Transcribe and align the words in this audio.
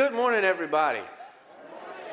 Good 0.00 0.14
morning, 0.14 0.44
everybody. 0.44 1.00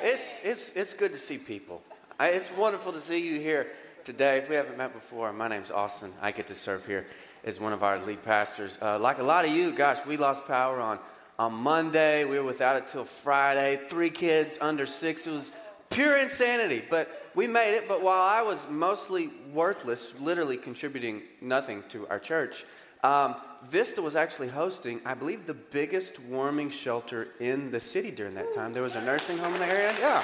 It's, 0.04 0.40
it's, 0.44 0.70
it's 0.76 0.94
good 0.94 1.14
to 1.14 1.18
see 1.18 1.38
people. 1.38 1.82
I, 2.20 2.32
it's 2.32 2.52
wonderful 2.52 2.92
to 2.92 3.00
see 3.00 3.26
you 3.26 3.40
here 3.40 3.68
today. 4.04 4.40
If 4.40 4.50
we 4.50 4.56
haven't 4.56 4.78
met 4.78 4.92
before, 4.92 5.32
my 5.32 5.48
name's 5.48 5.72
Austin. 5.72 6.12
I 6.22 6.32
get 6.34 6.48
to 6.48 6.54
serve 6.54 6.86
here 6.86 7.06
as 7.46 7.62
one 7.62 7.72
of 7.72 7.84
our 7.84 7.98
lead 8.00 8.24
pastors. 8.26 8.78
Uh, 8.82 9.00
like 9.00 9.20
a 9.20 9.24
lot 9.24 9.46
of 9.46 9.52
you, 9.52 9.72
gosh, 9.72 10.06
we 10.06 10.18
lost 10.18 10.46
power 10.48 10.82
on, 10.82 11.00
on 11.40 11.54
Monday. 11.54 12.26
We 12.26 12.38
were 12.38 12.44
without 12.44 12.76
it 12.76 12.90
till 12.90 13.06
Friday. 13.06 13.80
Three 13.88 14.10
kids 14.10 14.58
under 14.60 14.86
six. 14.86 15.26
It 15.26 15.32
was 15.32 15.54
pure 15.90 16.18
insanity, 16.18 16.84
but 16.90 17.10
we 17.36 17.48
made 17.48 17.74
it. 17.74 17.88
But 17.88 18.02
while 18.04 18.22
I 18.22 18.42
was 18.42 18.68
mostly 18.70 19.30
worthless, 19.54 20.14
literally 20.20 20.58
contributing 20.58 21.22
nothing 21.40 21.86
to 21.92 22.06
our 22.10 22.20
church, 22.20 22.66
um, 23.04 23.36
Vista 23.70 24.02
was 24.02 24.16
actually 24.16 24.48
hosting, 24.48 25.02
I 25.06 25.14
believe, 25.14 25.46
the 25.46 25.54
biggest 25.54 26.20
warming 26.22 26.70
shelter 26.70 27.30
in 27.40 27.72
the 27.72 27.80
city 27.80 28.12
during 28.12 28.36
that 28.36 28.54
time. 28.54 28.74
There 28.74 28.84
was 28.84 28.96
a 28.96 29.02
nursing 29.02 29.38
home 29.38 29.54
in 29.54 29.60
the 29.60 29.68
area. 29.68 29.94
Yeah. 30.00 30.24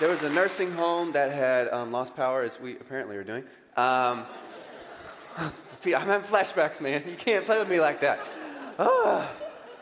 There 0.00 0.10
was 0.10 0.22
a 0.22 0.30
nursing 0.30 0.72
home 0.72 1.12
that 1.12 1.32
had 1.32 1.68
um, 1.68 1.92
lost 1.92 2.16
power, 2.16 2.42
as 2.42 2.60
we 2.60 2.72
apparently 2.72 3.16
are 3.16 3.24
doing. 3.24 3.44
Um, 3.76 4.26
I'm 5.38 5.52
having 5.84 6.28
flashbacks, 6.28 6.80
man. 6.80 7.04
You 7.08 7.16
can't 7.16 7.44
play 7.44 7.58
with 7.58 7.68
me 7.68 7.80
like 7.80 8.00
that. 8.00 8.18
Ah, 8.78 9.30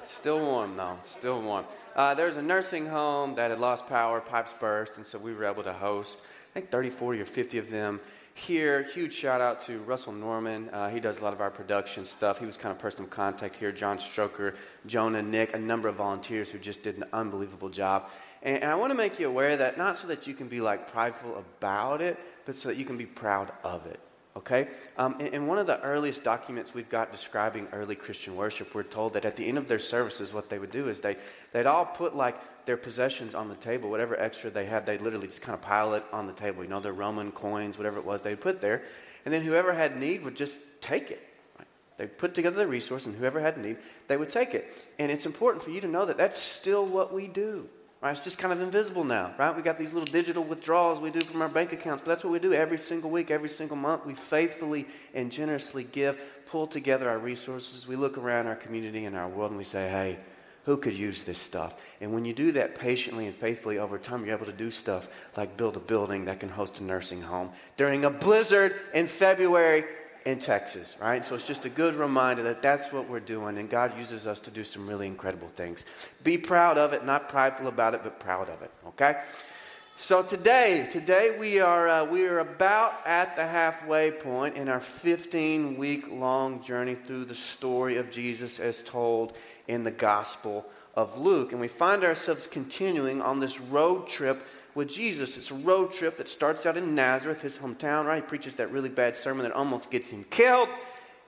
still 0.06 0.38
warm, 0.40 0.76
though. 0.76 0.98
Still 1.04 1.40
warm. 1.40 1.64
Uh, 1.96 2.14
there 2.14 2.26
was 2.26 2.36
a 2.36 2.42
nursing 2.42 2.86
home 2.86 3.34
that 3.36 3.50
had 3.50 3.58
lost 3.58 3.86
power, 3.86 4.20
pipes 4.20 4.54
burst, 4.60 4.96
and 4.96 5.06
so 5.06 5.18
we 5.18 5.32
were 5.32 5.44
able 5.44 5.62
to 5.62 5.72
host, 5.72 6.20
I 6.50 6.54
think, 6.54 6.70
30, 6.70 6.90
40, 6.90 7.20
or 7.20 7.24
50 7.24 7.58
of 7.58 7.70
them 7.70 8.00
here. 8.34 8.82
Huge 8.82 9.12
shout 9.12 9.40
out 9.40 9.60
to 9.62 9.78
Russell 9.80 10.12
Norman. 10.12 10.68
Uh, 10.70 10.88
he 10.88 11.00
does 11.00 11.20
a 11.20 11.24
lot 11.24 11.32
of 11.32 11.40
our 11.40 11.50
production 11.50 12.04
stuff. 12.04 12.38
He 12.38 12.46
was 12.46 12.56
kind 12.56 12.72
of 12.74 12.78
personal 12.78 13.08
contact 13.08 13.56
here. 13.56 13.72
John 13.72 13.98
Stroker, 13.98 14.54
Jonah, 14.86 15.22
Nick, 15.22 15.54
a 15.54 15.58
number 15.58 15.88
of 15.88 15.96
volunteers 15.96 16.50
who 16.50 16.58
just 16.58 16.82
did 16.82 16.96
an 16.96 17.04
unbelievable 17.12 17.68
job. 17.68 18.10
And, 18.42 18.62
and 18.62 18.70
I 18.70 18.74
want 18.74 18.90
to 18.90 18.96
make 18.96 19.18
you 19.18 19.28
aware 19.28 19.56
that 19.56 19.78
not 19.78 19.96
so 19.96 20.08
that 20.08 20.26
you 20.26 20.34
can 20.34 20.48
be 20.48 20.60
like 20.60 20.90
prideful 20.90 21.36
about 21.36 22.00
it, 22.00 22.18
but 22.46 22.56
so 22.56 22.68
that 22.68 22.76
you 22.76 22.84
can 22.84 22.96
be 22.96 23.06
proud 23.06 23.52
of 23.62 23.86
it. 23.86 24.00
Okay? 24.36 24.68
Um, 24.96 25.16
in, 25.20 25.26
in, 25.28 25.46
one 25.46 25.58
of 25.58 25.66
the 25.66 25.80
earliest 25.82 26.24
documents 26.24 26.72
we've 26.72 26.88
got 26.88 27.12
describing 27.12 27.68
early 27.72 27.94
Christian 27.94 28.34
worship, 28.34 28.74
we're 28.74 28.82
told 28.82 29.12
that 29.12 29.24
at 29.24 29.36
the 29.36 29.46
end 29.46 29.58
of 29.58 29.68
their 29.68 29.78
services, 29.78 30.32
what 30.32 30.48
they 30.48 30.58
would 30.58 30.70
do 30.70 30.88
is 30.88 31.00
they, 31.00 31.16
they'd 31.52 31.66
all 31.66 31.84
put 31.84 32.16
like 32.16 32.36
their 32.64 32.78
possessions 32.78 33.34
on 33.34 33.48
the 33.48 33.54
table, 33.56 33.90
whatever 33.90 34.18
extra 34.18 34.48
they 34.48 34.64
had, 34.64 34.86
they'd 34.86 35.02
literally 35.02 35.26
just 35.26 35.42
kind 35.42 35.54
of 35.54 35.60
pile 35.60 35.94
it 35.94 36.04
on 36.12 36.26
the 36.26 36.32
table. 36.32 36.62
You 36.62 36.70
know, 36.70 36.80
their 36.80 36.92
Roman 36.92 37.30
coins, 37.30 37.76
whatever 37.76 37.98
it 37.98 38.04
was, 38.04 38.22
they'd 38.22 38.40
put 38.40 38.60
there. 38.60 38.82
And 39.24 39.34
then 39.34 39.42
whoever 39.42 39.72
had 39.72 39.98
need 39.98 40.24
would 40.24 40.36
just 40.36 40.60
take 40.80 41.10
it. 41.10 41.28
They'd 41.98 42.16
put 42.16 42.34
together 42.34 42.56
the 42.56 42.66
resource, 42.66 43.06
and 43.06 43.14
whoever 43.14 43.38
had 43.38 43.58
need, 43.58 43.76
they 44.08 44.16
would 44.16 44.30
take 44.30 44.54
it. 44.54 44.72
And 44.98 45.12
it's 45.12 45.26
important 45.26 45.62
for 45.62 45.70
you 45.70 45.80
to 45.82 45.86
know 45.86 46.06
that 46.06 46.16
that's 46.16 46.38
still 46.38 46.86
what 46.86 47.12
we 47.12 47.28
do. 47.28 47.68
Right? 48.02 48.10
It's 48.10 48.20
just 48.20 48.38
kind 48.38 48.52
of 48.52 48.60
invisible 48.60 49.04
now, 49.04 49.32
right? 49.38 49.54
We 49.54 49.62
got 49.62 49.78
these 49.78 49.92
little 49.92 50.12
digital 50.12 50.42
withdrawals 50.42 50.98
we 50.98 51.10
do 51.10 51.22
from 51.22 51.40
our 51.40 51.48
bank 51.48 51.72
accounts, 51.72 52.02
but 52.04 52.10
that's 52.10 52.24
what 52.24 52.32
we 52.32 52.40
do 52.40 52.52
every 52.52 52.78
single 52.78 53.10
week, 53.10 53.30
every 53.30 53.48
single 53.48 53.76
month. 53.76 54.04
We 54.04 54.14
faithfully 54.14 54.88
and 55.14 55.30
generously 55.30 55.84
give, 55.84 56.20
pull 56.46 56.66
together 56.66 57.08
our 57.08 57.18
resources. 57.18 57.86
We 57.86 57.94
look 57.94 58.18
around 58.18 58.48
our 58.48 58.56
community 58.56 59.04
and 59.04 59.14
our 59.14 59.28
world 59.28 59.52
and 59.52 59.58
we 59.58 59.62
say, 59.62 59.88
hey, 59.88 60.18
who 60.64 60.78
could 60.78 60.94
use 60.94 61.22
this 61.22 61.38
stuff? 61.38 61.76
And 62.00 62.12
when 62.12 62.24
you 62.24 62.32
do 62.32 62.50
that 62.52 62.74
patiently 62.74 63.26
and 63.26 63.34
faithfully 63.34 63.78
over 63.78 63.98
time, 63.98 64.26
you're 64.26 64.34
able 64.34 64.46
to 64.46 64.52
do 64.52 64.72
stuff 64.72 65.08
like 65.36 65.56
build 65.56 65.76
a 65.76 65.80
building 65.80 66.24
that 66.24 66.40
can 66.40 66.48
host 66.48 66.80
a 66.80 66.82
nursing 66.82 67.22
home 67.22 67.50
during 67.76 68.04
a 68.04 68.10
blizzard 68.10 68.74
in 68.94 69.06
February 69.06 69.84
in 70.24 70.38
Texas, 70.38 70.96
right? 71.00 71.24
So 71.24 71.34
it's 71.34 71.46
just 71.46 71.64
a 71.64 71.68
good 71.68 71.94
reminder 71.94 72.42
that 72.44 72.62
that's 72.62 72.92
what 72.92 73.08
we're 73.08 73.20
doing, 73.20 73.58
and 73.58 73.68
God 73.68 73.96
uses 73.98 74.26
us 74.26 74.40
to 74.40 74.50
do 74.50 74.64
some 74.64 74.86
really 74.86 75.06
incredible 75.06 75.48
things. 75.56 75.84
Be 76.22 76.38
proud 76.38 76.78
of 76.78 76.92
it, 76.92 77.04
not 77.04 77.28
prideful 77.28 77.68
about 77.68 77.94
it, 77.94 78.00
but 78.02 78.20
proud 78.20 78.48
of 78.48 78.62
it, 78.62 78.70
okay? 78.88 79.20
So 79.96 80.22
today, 80.22 80.88
today 80.90 81.36
we 81.38 81.60
are 81.60 81.88
uh, 81.88 82.04
we 82.04 82.26
are 82.26 82.40
about 82.40 83.06
at 83.06 83.36
the 83.36 83.46
halfway 83.46 84.10
point 84.10 84.56
in 84.56 84.68
our 84.68 84.80
15 84.80 85.76
week 85.76 86.10
long 86.10 86.62
journey 86.62 86.96
through 86.96 87.26
the 87.26 87.34
story 87.34 87.98
of 87.98 88.10
Jesus 88.10 88.58
as 88.58 88.82
told 88.82 89.36
in 89.68 89.84
the 89.84 89.90
Gospel 89.90 90.66
of 90.96 91.18
Luke. 91.18 91.52
And 91.52 91.60
we 91.60 91.68
find 91.68 92.04
ourselves 92.04 92.46
continuing 92.46 93.22
on 93.22 93.38
this 93.38 93.60
road 93.60 94.08
trip 94.08 94.38
with 94.74 94.88
Jesus. 94.88 95.36
It's 95.36 95.50
a 95.50 95.54
road 95.54 95.92
trip 95.92 96.16
that 96.16 96.28
starts 96.28 96.66
out 96.66 96.76
in 96.76 96.94
Nazareth, 96.94 97.42
his 97.42 97.58
hometown, 97.58 98.04
right? 98.04 98.22
He 98.22 98.28
preaches 98.28 98.54
that 98.56 98.70
really 98.70 98.88
bad 98.88 99.16
sermon 99.16 99.44
that 99.44 99.52
almost 99.52 99.90
gets 99.90 100.10
him 100.10 100.24
killed, 100.30 100.68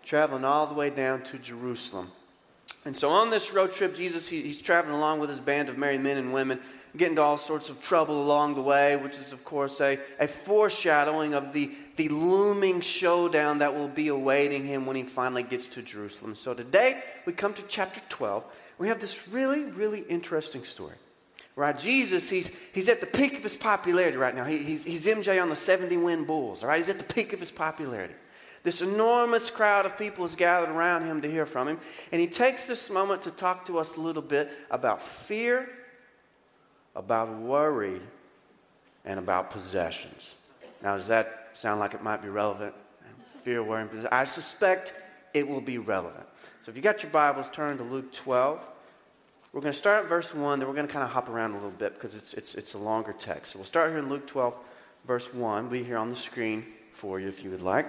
traveling 0.02 0.44
all 0.44 0.66
the 0.66 0.74
way 0.74 0.90
down 0.90 1.22
to 1.24 1.38
Jerusalem. 1.38 2.10
And 2.84 2.96
so 2.96 3.10
on 3.10 3.30
this 3.30 3.52
road 3.52 3.72
trip, 3.72 3.94
Jesus, 3.94 4.28
he, 4.28 4.42
he's 4.42 4.60
traveling 4.60 4.94
along 4.94 5.20
with 5.20 5.30
his 5.30 5.40
band 5.40 5.68
of 5.68 5.78
merry 5.78 5.98
men 5.98 6.18
and 6.18 6.32
women, 6.32 6.60
getting 6.96 7.12
into 7.12 7.22
all 7.22 7.36
sorts 7.36 7.70
of 7.70 7.80
trouble 7.80 8.22
along 8.22 8.54
the 8.54 8.62
way, 8.62 8.96
which 8.96 9.16
is, 9.16 9.32
of 9.32 9.44
course, 9.44 9.80
a, 9.80 9.98
a 10.20 10.28
foreshadowing 10.28 11.34
of 11.34 11.52
the, 11.52 11.70
the 11.96 12.08
looming 12.08 12.80
showdown 12.80 13.58
that 13.58 13.74
will 13.74 13.88
be 13.88 14.08
awaiting 14.08 14.64
him 14.64 14.86
when 14.86 14.96
he 14.96 15.02
finally 15.02 15.42
gets 15.42 15.66
to 15.68 15.82
Jerusalem. 15.82 16.34
So 16.34 16.54
today, 16.54 17.02
we 17.26 17.32
come 17.32 17.54
to 17.54 17.62
chapter 17.68 18.00
12. 18.10 18.44
We 18.78 18.88
have 18.88 19.00
this 19.00 19.28
really, 19.28 19.64
really 19.64 20.00
interesting 20.00 20.64
story. 20.64 20.94
Right, 21.56 21.78
Jesus, 21.78 22.28
he's, 22.28 22.50
he's 22.72 22.88
at 22.88 23.00
the 23.00 23.06
peak 23.06 23.36
of 23.36 23.42
his 23.44 23.56
popularity 23.56 24.16
right 24.16 24.34
now. 24.34 24.44
He, 24.44 24.58
he's, 24.58 24.84
he's 24.84 25.06
MJ 25.06 25.40
on 25.40 25.48
the 25.48 25.56
70 25.56 25.96
win 25.98 26.24
Bulls, 26.24 26.64
right? 26.64 26.78
He's 26.78 26.88
at 26.88 26.98
the 26.98 27.04
peak 27.04 27.32
of 27.32 27.38
his 27.38 27.52
popularity. 27.52 28.14
This 28.64 28.80
enormous 28.80 29.50
crowd 29.50 29.86
of 29.86 29.96
people 29.96 30.24
is 30.24 30.34
gathered 30.34 30.70
around 30.70 31.04
him 31.04 31.20
to 31.20 31.30
hear 31.30 31.46
from 31.46 31.68
him. 31.68 31.78
And 32.10 32.20
he 32.20 32.26
takes 32.26 32.64
this 32.64 32.90
moment 32.90 33.22
to 33.22 33.30
talk 33.30 33.66
to 33.66 33.78
us 33.78 33.96
a 33.96 34.00
little 34.00 34.22
bit 34.22 34.50
about 34.70 35.00
fear, 35.00 35.68
about 36.96 37.32
worry, 37.38 38.00
and 39.04 39.20
about 39.20 39.50
possessions. 39.50 40.34
Now, 40.82 40.96
does 40.96 41.08
that 41.08 41.50
sound 41.52 41.78
like 41.78 41.94
it 41.94 42.02
might 42.02 42.22
be 42.22 42.30
relevant? 42.30 42.74
Fear, 43.42 43.62
worry, 43.62 43.82
and 43.82 43.90
possessions. 43.90 44.12
I 44.12 44.24
suspect 44.24 44.94
it 45.34 45.46
will 45.46 45.60
be 45.60 45.78
relevant. 45.78 46.24
So 46.62 46.70
if 46.70 46.76
you 46.76 46.82
got 46.82 47.02
your 47.02 47.12
Bibles, 47.12 47.50
turn 47.50 47.76
to 47.76 47.84
Luke 47.84 48.12
12. 48.12 48.58
We're 49.54 49.60
going 49.60 49.72
to 49.72 49.78
start 49.78 50.02
at 50.02 50.08
verse 50.08 50.34
1, 50.34 50.58
then 50.58 50.66
we're 50.66 50.74
going 50.74 50.88
to 50.88 50.92
kind 50.92 51.04
of 51.04 51.12
hop 51.12 51.28
around 51.28 51.52
a 51.52 51.54
little 51.54 51.70
bit 51.70 51.94
because 51.94 52.16
it's, 52.16 52.34
it's, 52.34 52.56
it's 52.56 52.74
a 52.74 52.78
longer 52.78 53.12
text. 53.12 53.52
So 53.52 53.60
we'll 53.60 53.66
start 53.66 53.90
here 53.90 54.00
in 54.00 54.08
Luke 54.08 54.26
12, 54.26 54.52
verse 55.06 55.32
1. 55.32 55.62
We'll 55.62 55.70
Be 55.70 55.84
here 55.84 55.96
on 55.96 56.10
the 56.10 56.16
screen 56.16 56.66
for 56.92 57.20
you 57.20 57.28
if 57.28 57.44
you 57.44 57.50
would 57.50 57.60
like. 57.60 57.86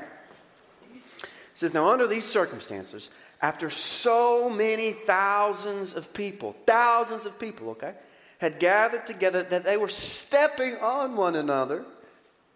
It 0.94 1.28
says, 1.56 1.74
Now, 1.74 1.90
under 1.90 2.06
these 2.06 2.24
circumstances, 2.24 3.10
after 3.42 3.72
so 3.72 4.48
many 4.48 4.92
thousands 4.92 5.96
of 5.96 6.14
people, 6.14 6.56
thousands 6.68 7.26
of 7.26 7.40
people, 7.40 7.72
okay, 7.72 7.94
had 8.38 8.60
gathered 8.60 9.08
together 9.08 9.42
that 9.42 9.64
they 9.64 9.78
were 9.78 9.90
stepping 9.90 10.76
on 10.78 11.16
one 11.16 11.36
another, 11.36 11.84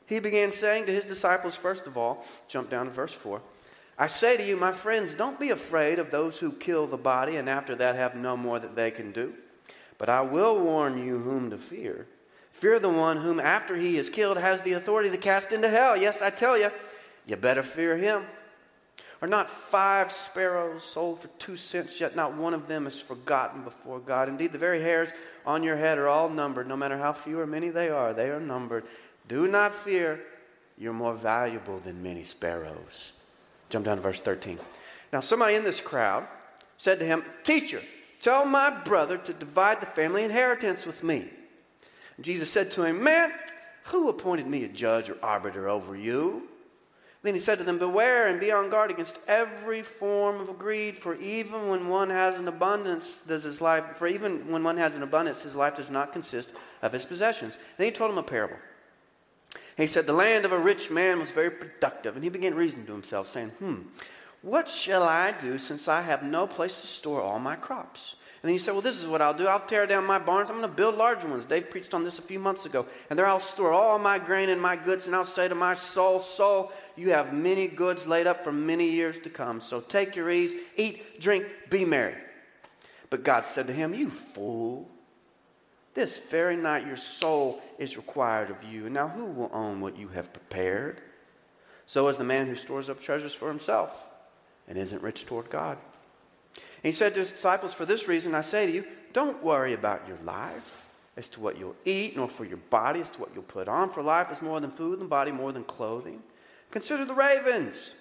he 0.06 0.20
began 0.20 0.52
saying 0.52 0.86
to 0.86 0.92
his 0.92 1.06
disciples, 1.06 1.56
first 1.56 1.88
of 1.88 1.98
all, 1.98 2.24
jump 2.48 2.70
down 2.70 2.86
to 2.86 2.92
verse 2.92 3.14
4. 3.14 3.42
I 4.02 4.08
say 4.08 4.38
to 4.38 4.46
you, 4.46 4.56
my 4.56 4.72
friends, 4.72 5.14
don't 5.14 5.38
be 5.38 5.50
afraid 5.50 6.00
of 6.00 6.10
those 6.10 6.40
who 6.40 6.54
kill 6.54 6.88
the 6.88 6.96
body 6.96 7.36
and 7.36 7.50
after 7.50 7.76
that 7.76 7.96
have 7.96 8.16
no 8.16 8.38
more 8.38 8.58
that 8.58 8.74
they 8.74 8.92
can 8.92 9.12
do. 9.12 9.34
But 9.98 10.08
I 10.08 10.22
will 10.22 10.58
warn 10.58 11.06
you 11.06 11.20
whom 11.20 11.50
to 11.50 11.58
fear. 11.58 12.08
Fear 12.54 12.80
the 12.80 12.90
one 12.90 13.18
whom, 13.18 13.42
after 13.42 13.76
he 13.76 13.98
is 13.98 14.10
killed, 14.10 14.38
has 14.38 14.62
the 14.62 14.72
authority 14.74 15.10
to 15.10 15.18
cast 15.18 15.52
into 15.52 15.68
hell. 15.68 15.98
Yes, 15.98 16.22
I 16.22 16.30
tell 16.30 16.58
you, 16.58 16.72
you 17.28 17.36
better 17.36 17.62
fear 17.62 17.98
him. 17.98 18.24
Are 19.22 19.28
not 19.28 19.50
five 19.50 20.14
sparrows 20.14 20.84
sold 20.84 21.20
for 21.20 21.28
two 21.38 21.58
cents, 21.58 22.00
yet 22.00 22.16
not 22.16 22.36
one 22.36 22.54
of 22.54 22.68
them 22.68 22.88
is 22.88 23.02
forgotten 23.02 23.64
before 23.64 24.00
God? 24.00 24.30
Indeed, 24.30 24.54
the 24.54 24.58
very 24.58 24.82
hairs 24.82 25.12
on 25.46 25.62
your 25.62 25.76
head 25.76 25.98
are 25.98 26.08
all 26.08 26.30
numbered. 26.30 26.70
No 26.70 26.78
matter 26.78 26.98
how 26.98 27.12
few 27.12 27.38
or 27.38 27.46
many 27.46 27.70
they 27.70 27.90
are, 27.90 28.14
they 28.14 28.30
are 28.30 28.40
numbered. 28.40 28.86
Do 29.28 29.46
not 29.50 29.74
fear. 29.74 30.22
You're 30.78 30.94
more 30.94 31.16
valuable 31.16 31.80
than 31.80 32.02
many 32.02 32.24
sparrows. 32.24 33.12
Jump 33.70 33.86
down 33.86 33.98
to 33.98 34.04
verse 34.04 34.20
13. 34.20 34.60
Now, 35.14 35.20
somebody 35.20 35.56
in 35.56 35.64
this 35.64 35.82
crowd 35.82 36.28
said 36.78 37.00
to 37.00 37.06
him, 37.06 37.24
Teacher, 37.44 37.82
tell 38.20 38.46
my 38.46 38.70
brother 38.70 39.18
to 39.18 39.34
divide 39.34 39.82
the 39.82 39.86
family 39.86 40.24
inheritance 40.24 40.86
with 40.86 41.04
me. 41.04 41.30
And 42.16 42.26
Jesus 42.26 42.50
said 42.50 42.72
to 42.72 42.84
him, 42.84 43.04
Man, 43.04 43.32
who 43.86 44.10
appointed 44.10 44.48
me 44.48 44.64
a 44.64 44.68
judge 44.68 45.10
or 45.10 45.18
arbiter 45.24 45.70
over 45.70 45.96
you? 45.96 46.48
Then 47.22 47.34
he 47.34 47.40
said 47.40 47.58
to 47.58 47.64
them, 47.64 47.80
Beware 47.80 48.28
and 48.28 48.40
be 48.40 48.52
on 48.52 48.70
guard 48.70 48.92
against 48.92 49.20
every 49.28 49.82
form 49.82 50.40
of 50.40 50.58
greed, 50.58 50.96
for 50.96 51.16
even 51.16 51.68
when 51.68 51.90
one 51.90 52.10
has 52.10 52.38
an 52.38 52.48
abundance, 52.48 53.22
does 53.24 53.44
his 53.44 53.62
life, 53.62 53.98
for 53.98 54.08
even 54.08 54.50
when 54.52 54.64
one 54.64 54.78
has 54.78 54.96
an 54.96 55.04
abundance, 55.04 55.42
his 55.42 55.56
life 55.56 55.76
does 55.76 55.92
not 55.92 56.14
consist 56.14 56.52
of 56.82 56.94
his 56.94 57.06
possessions. 57.06 57.58
Then 57.78 57.86
he 57.86 57.92
told 57.92 58.12
him 58.12 58.18
a 58.18 58.24
parable. 58.24 58.56
He 59.80 59.88
said, 59.88 60.06
The 60.06 60.14
land 60.14 60.46
of 60.46 60.52
a 60.52 60.60
rich 60.60 60.92
man 60.92 61.20
was 61.20 61.32
very 61.32 61.52
productive. 61.52 62.16
And 62.16 62.24
he 62.24 62.30
began 62.30 62.54
reasoning 62.54 62.86
to 62.88 62.92
himself, 62.92 63.28
saying, 63.28 63.50
Hmm, 63.60 63.84
what 64.42 64.68
shall 64.68 65.04
I 65.04 65.32
do 65.32 65.58
since 65.58 65.88
I 65.88 66.02
have 66.02 66.24
no 66.24 66.48
place 66.48 66.82
to 66.82 66.88
store 66.88 67.22
all 67.22 67.40
my 67.40 67.56
crops? 67.56 68.16
And 68.42 68.48
then 68.48 68.54
he 68.54 68.60
said, 68.60 68.74
Well, 68.74 68.82
this 68.82 69.02
is 69.02 69.08
what 69.08 69.22
I'll 69.22 69.34
do. 69.34 69.48
I'll 69.48 69.60
tear 69.60 69.88
down 69.88 70.06
my 70.06 70.20
barns. 70.20 70.50
I'm 70.50 70.58
going 70.58 70.70
to 70.70 70.76
build 70.76 70.96
larger 70.96 71.30
ones. 71.30 71.46
Dave 71.46 71.70
preached 71.70 71.94
on 71.94 72.04
this 72.04 72.20
a 72.20 72.22
few 72.22 72.40
months 72.40 72.66
ago. 72.66 72.86
And 73.10 73.18
there 73.18 73.26
I'll 73.26 73.40
store 73.40 73.72
all 73.72 73.98
my 74.00 74.20
grain 74.20 74.50
and 74.50 74.62
my 74.62 74.76
goods. 74.76 75.08
And 75.08 75.16
I'll 75.16 75.24
say 75.24 75.48
to 75.48 75.56
my 75.56 75.74
soul, 75.74 76.22
Soul, 76.22 76.74
you 76.98 77.12
have 77.12 77.34
many 77.34 77.68
goods 77.68 78.06
laid 78.06 78.28
up 78.28 78.44
for 78.44 78.52
many 78.52 78.90
years 78.90 79.20
to 79.20 79.30
come. 79.30 79.62
So 79.62 79.80
take 79.80 80.16
your 80.16 80.30
ease, 80.30 80.54
eat, 80.76 81.22
drink, 81.22 81.46
be 81.70 81.86
merry. 81.86 82.16
But 83.10 83.24
God 83.24 83.46
said 83.46 83.68
to 83.68 83.74
him, 83.74 83.94
You 83.94 84.10
fool. 84.10 84.90
This 85.94 86.18
very 86.18 86.56
night 86.56 86.88
your 86.88 86.98
soul 86.98 87.62
is 87.78 87.98
required 87.98 88.50
of 88.50 88.64
you. 88.64 88.86
And 88.86 88.94
now 88.94 89.08
who 89.08 89.26
will 89.26 89.50
own 89.54 89.82
what 89.82 89.98
you 89.98 90.08
have 90.10 90.34
prepared? 90.34 91.02
So 91.86 92.08
is 92.08 92.18
the 92.18 92.24
man 92.24 92.48
who 92.48 92.56
stores 92.56 92.90
up 92.90 93.02
treasures 93.02 93.34
for 93.34 93.48
himself 93.48 94.06
and 94.68 94.78
isn't 94.78 95.02
rich 95.02 95.26
toward 95.26 95.50
God. 95.50 95.78
And 96.56 96.64
he 96.84 96.92
said 96.92 97.14
to 97.14 97.20
his 97.20 97.32
disciples, 97.32 97.74
For 97.74 97.86
this 97.86 98.08
reason 98.08 98.36
I 98.36 98.42
say 98.42 98.68
to 98.68 98.72
you, 98.72 98.86
don't 99.12 99.44
worry 99.44 99.74
about 99.74 100.08
your 100.08 100.20
life 100.24 100.86
as 101.18 101.28
to 101.30 101.42
what 101.42 101.58
you'll 101.58 101.76
eat, 101.84 102.16
nor 102.16 102.28
for 102.28 102.46
your 102.46 102.58
body 102.70 103.02
as 103.02 103.12
to 103.12 103.20
what 103.20 103.32
you'll 103.34 103.44
put 103.44 103.68
on. 103.68 103.90
For 103.90 104.02
life 104.02 104.32
is 104.32 104.42
more 104.42 104.62
than 104.62 104.72
food, 104.72 105.00
and 105.00 105.10
body 105.10 105.32
more 105.32 105.52
than 105.52 105.64
clothing. 105.64 106.22
Consider 106.72 107.04
the 107.04 107.14
ravens, 107.14 107.96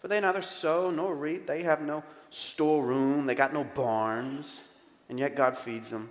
for 0.00 0.08
they 0.08 0.20
neither 0.20 0.40
sow 0.40 0.90
nor 0.90 1.14
reap. 1.14 1.46
They 1.46 1.64
have 1.64 1.82
no 1.82 2.02
storeroom, 2.30 3.26
they 3.26 3.34
got 3.34 3.52
no 3.52 3.64
barns, 3.64 4.66
and 5.08 5.18
yet 5.18 5.36
God 5.36 5.58
feeds 5.58 5.90
them. 5.90 6.08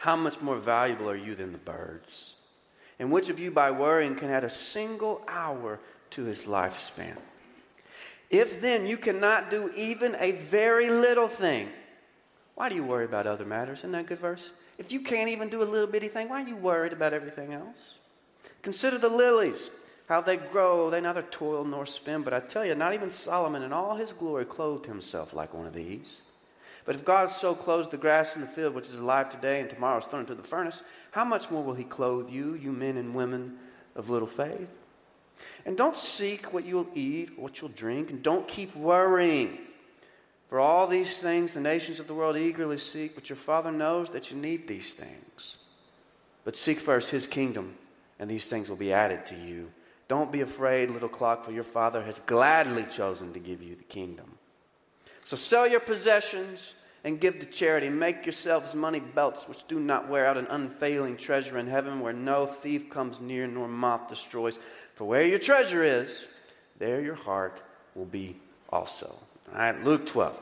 How 0.00 0.16
much 0.16 0.40
more 0.40 0.56
valuable 0.56 1.10
are 1.10 1.14
you 1.14 1.34
than 1.34 1.52
the 1.52 1.58
birds? 1.58 2.36
And 2.98 3.12
which 3.12 3.28
of 3.28 3.38
you, 3.38 3.50
by 3.50 3.70
worrying, 3.70 4.14
can 4.14 4.30
add 4.30 4.44
a 4.44 4.48
single 4.48 5.20
hour 5.28 5.78
to 6.12 6.24
his 6.24 6.46
lifespan? 6.46 7.18
If 8.30 8.62
then 8.62 8.86
you 8.86 8.96
cannot 8.96 9.50
do 9.50 9.70
even 9.76 10.16
a 10.18 10.32
very 10.32 10.88
little 10.88 11.28
thing, 11.28 11.68
why 12.54 12.70
do 12.70 12.76
you 12.76 12.82
worry 12.82 13.04
about 13.04 13.26
other 13.26 13.44
matters? 13.44 13.80
Isn't 13.80 13.92
that 13.92 14.00
a 14.00 14.04
good 14.04 14.20
verse? 14.20 14.52
If 14.78 14.90
you 14.90 15.00
can't 15.00 15.28
even 15.28 15.50
do 15.50 15.62
a 15.62 15.64
little 15.64 15.86
bitty 15.86 16.08
thing, 16.08 16.30
why 16.30 16.42
are 16.42 16.48
you 16.48 16.56
worried 16.56 16.94
about 16.94 17.12
everything 17.12 17.52
else? 17.52 17.96
Consider 18.62 18.96
the 18.96 19.10
lilies, 19.10 19.68
how 20.08 20.22
they 20.22 20.38
grow. 20.38 20.88
They 20.88 21.02
neither 21.02 21.22
toil 21.22 21.66
nor 21.66 21.84
spin. 21.84 22.22
But 22.22 22.32
I 22.32 22.40
tell 22.40 22.64
you, 22.64 22.74
not 22.74 22.94
even 22.94 23.10
Solomon 23.10 23.62
in 23.62 23.74
all 23.74 23.96
his 23.96 24.14
glory 24.14 24.46
clothed 24.46 24.86
himself 24.86 25.34
like 25.34 25.52
one 25.52 25.66
of 25.66 25.74
these. 25.74 26.22
But 26.84 26.94
if 26.94 27.04
God 27.04 27.30
so 27.30 27.54
clothes 27.54 27.88
the 27.88 27.96
grass 27.96 28.34
in 28.34 28.40
the 28.40 28.46
field, 28.46 28.74
which 28.74 28.88
is 28.88 28.98
alive 28.98 29.30
today 29.30 29.60
and 29.60 29.68
tomorrow 29.68 29.98
is 29.98 30.06
thrown 30.06 30.22
into 30.22 30.34
the 30.34 30.42
furnace, 30.42 30.82
how 31.10 31.24
much 31.24 31.50
more 31.50 31.62
will 31.62 31.74
he 31.74 31.84
clothe 31.84 32.30
you, 32.30 32.54
you 32.54 32.72
men 32.72 32.96
and 32.96 33.14
women 33.14 33.58
of 33.94 34.10
little 34.10 34.28
faith? 34.28 34.68
And 35.64 35.76
don't 35.76 35.96
seek 35.96 36.52
what 36.52 36.64
you'll 36.64 36.88
eat 36.94 37.38
what 37.38 37.60
you'll 37.60 37.70
drink, 37.70 38.10
and 38.10 38.22
don't 38.22 38.46
keep 38.48 38.74
worrying. 38.74 39.58
For 40.48 40.58
all 40.58 40.86
these 40.86 41.18
things 41.18 41.52
the 41.52 41.60
nations 41.60 42.00
of 42.00 42.06
the 42.06 42.14
world 42.14 42.36
eagerly 42.36 42.78
seek, 42.78 43.14
but 43.14 43.28
your 43.28 43.36
Father 43.36 43.70
knows 43.70 44.10
that 44.10 44.30
you 44.30 44.36
need 44.36 44.66
these 44.66 44.94
things. 44.94 45.58
But 46.44 46.56
seek 46.56 46.78
first 46.78 47.10
his 47.10 47.26
kingdom, 47.26 47.74
and 48.18 48.28
these 48.30 48.48
things 48.48 48.68
will 48.68 48.76
be 48.76 48.92
added 48.92 49.26
to 49.26 49.36
you. 49.36 49.70
Don't 50.08 50.32
be 50.32 50.40
afraid, 50.40 50.90
little 50.90 51.08
clock, 51.08 51.44
for 51.44 51.52
your 51.52 51.64
Father 51.64 52.02
has 52.02 52.18
gladly 52.20 52.84
chosen 52.90 53.32
to 53.32 53.38
give 53.38 53.62
you 53.62 53.76
the 53.76 53.84
kingdom. 53.84 54.39
So 55.30 55.36
sell 55.36 55.68
your 55.68 55.78
possessions 55.78 56.74
and 57.04 57.20
give 57.20 57.38
to 57.38 57.46
charity. 57.46 57.88
Make 57.88 58.26
yourselves 58.26 58.74
money 58.74 58.98
belts 58.98 59.46
which 59.46 59.64
do 59.68 59.78
not 59.78 60.08
wear 60.08 60.26
out, 60.26 60.36
an 60.36 60.48
unfailing 60.50 61.16
treasure 61.16 61.56
in 61.56 61.68
heaven 61.68 62.00
where 62.00 62.12
no 62.12 62.46
thief 62.46 62.90
comes 62.90 63.20
near 63.20 63.46
nor 63.46 63.68
moth 63.68 64.08
destroys. 64.08 64.58
For 64.94 65.04
where 65.04 65.22
your 65.22 65.38
treasure 65.38 65.84
is, 65.84 66.26
there 66.80 67.00
your 67.00 67.14
heart 67.14 67.62
will 67.94 68.06
be 68.06 68.34
also. 68.70 69.06
All 69.52 69.58
right, 69.60 69.84
Luke 69.84 70.04
12. 70.04 70.36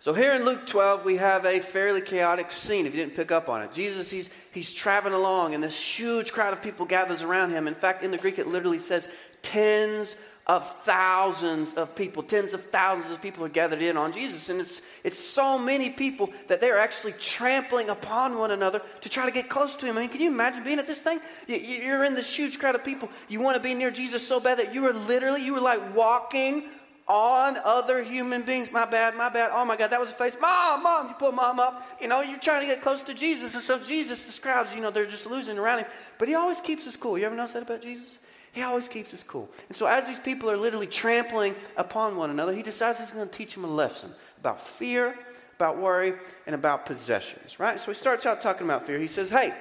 So 0.00 0.12
here 0.12 0.32
in 0.32 0.44
Luke 0.44 0.66
12, 0.66 1.04
we 1.04 1.18
have 1.18 1.46
a 1.46 1.60
fairly 1.60 2.00
chaotic 2.00 2.50
scene, 2.50 2.84
if 2.84 2.96
you 2.96 3.00
didn't 3.00 3.14
pick 3.14 3.30
up 3.30 3.48
on 3.48 3.62
it. 3.62 3.72
Jesus, 3.72 4.10
he's, 4.10 4.28
he's 4.50 4.72
traveling 4.72 5.14
along, 5.14 5.54
and 5.54 5.62
this 5.62 5.80
huge 5.80 6.32
crowd 6.32 6.52
of 6.52 6.60
people 6.62 6.84
gathers 6.84 7.22
around 7.22 7.50
him. 7.50 7.68
In 7.68 7.76
fact, 7.76 8.02
in 8.02 8.10
the 8.10 8.18
Greek, 8.18 8.40
it 8.40 8.48
literally 8.48 8.78
says 8.78 9.08
tens 9.42 10.16
of 10.46 10.68
thousands 10.82 11.74
of 11.74 11.94
people, 11.94 12.22
tens 12.22 12.52
of 12.52 12.64
thousands 12.64 13.14
of 13.14 13.22
people 13.22 13.44
are 13.44 13.48
gathered 13.48 13.80
in 13.80 13.96
on 13.96 14.12
Jesus. 14.12 14.48
And 14.50 14.60
it's, 14.60 14.82
it's 15.04 15.18
so 15.18 15.56
many 15.56 15.88
people 15.88 16.30
that 16.48 16.60
they're 16.60 16.78
actually 16.78 17.12
trampling 17.12 17.90
upon 17.90 18.36
one 18.38 18.50
another 18.50 18.82
to 19.02 19.08
try 19.08 19.24
to 19.24 19.30
get 19.30 19.48
close 19.48 19.76
to 19.76 19.86
him. 19.86 19.96
I 19.96 20.00
mean, 20.00 20.10
can 20.10 20.20
you 20.20 20.28
imagine 20.28 20.64
being 20.64 20.80
at 20.80 20.86
this 20.86 21.00
thing? 21.00 21.20
You're 21.46 22.04
in 22.04 22.14
this 22.14 22.34
huge 22.36 22.58
crowd 22.58 22.74
of 22.74 22.84
people. 22.84 23.08
You 23.28 23.40
want 23.40 23.56
to 23.56 23.62
be 23.62 23.74
near 23.74 23.92
Jesus 23.92 24.26
so 24.26 24.40
bad 24.40 24.58
that 24.58 24.74
you 24.74 24.82
were 24.82 24.92
literally, 24.92 25.44
you 25.44 25.54
were 25.54 25.60
like 25.60 25.94
walking 25.94 26.64
on 27.06 27.58
other 27.64 28.02
human 28.02 28.42
beings. 28.42 28.72
My 28.72 28.84
bad, 28.84 29.14
my 29.16 29.28
bad. 29.28 29.50
Oh 29.52 29.64
my 29.64 29.76
God, 29.76 29.90
that 29.90 30.00
was 30.00 30.10
a 30.10 30.14
face. 30.14 30.36
Mom, 30.40 30.82
mom, 30.82 31.08
you 31.08 31.14
pull 31.14 31.32
mom 31.32 31.60
up. 31.60 31.86
You 32.00 32.08
know, 32.08 32.20
you're 32.20 32.38
trying 32.38 32.62
to 32.62 32.66
get 32.66 32.82
close 32.82 33.02
to 33.02 33.14
Jesus. 33.14 33.54
And 33.54 33.62
so 33.62 33.78
Jesus, 33.78 34.24
this 34.24 34.40
crowds, 34.40 34.74
you 34.74 34.80
know, 34.80 34.90
they're 34.90 35.06
just 35.06 35.28
losing 35.28 35.56
around 35.56 35.80
him. 35.80 35.86
But 36.18 36.26
he 36.26 36.34
always 36.34 36.60
keeps 36.60 36.86
us 36.88 36.96
cool. 36.96 37.16
You 37.16 37.26
ever 37.26 37.36
notice 37.36 37.52
that 37.52 37.62
about 37.62 37.82
Jesus? 37.82 38.18
He 38.52 38.62
always 38.62 38.86
keeps 38.86 39.14
us 39.14 39.22
cool. 39.22 39.48
And 39.68 39.76
so, 39.76 39.86
as 39.86 40.06
these 40.06 40.18
people 40.18 40.50
are 40.50 40.56
literally 40.56 40.86
trampling 40.86 41.54
upon 41.76 42.16
one 42.16 42.30
another, 42.30 42.52
he 42.52 42.62
decides 42.62 43.00
he's 43.00 43.10
going 43.10 43.26
to 43.26 43.32
teach 43.32 43.54
them 43.54 43.64
a 43.64 43.68
lesson 43.68 44.10
about 44.38 44.60
fear, 44.60 45.16
about 45.56 45.78
worry, 45.78 46.14
and 46.46 46.54
about 46.54 46.84
possessions, 46.84 47.58
right? 47.58 47.80
So, 47.80 47.90
he 47.90 47.94
starts 47.94 48.26
out 48.26 48.42
talking 48.42 48.66
about 48.66 48.86
fear. 48.86 48.98
He 48.98 49.06
says, 49.06 49.30
Hey, 49.30 49.54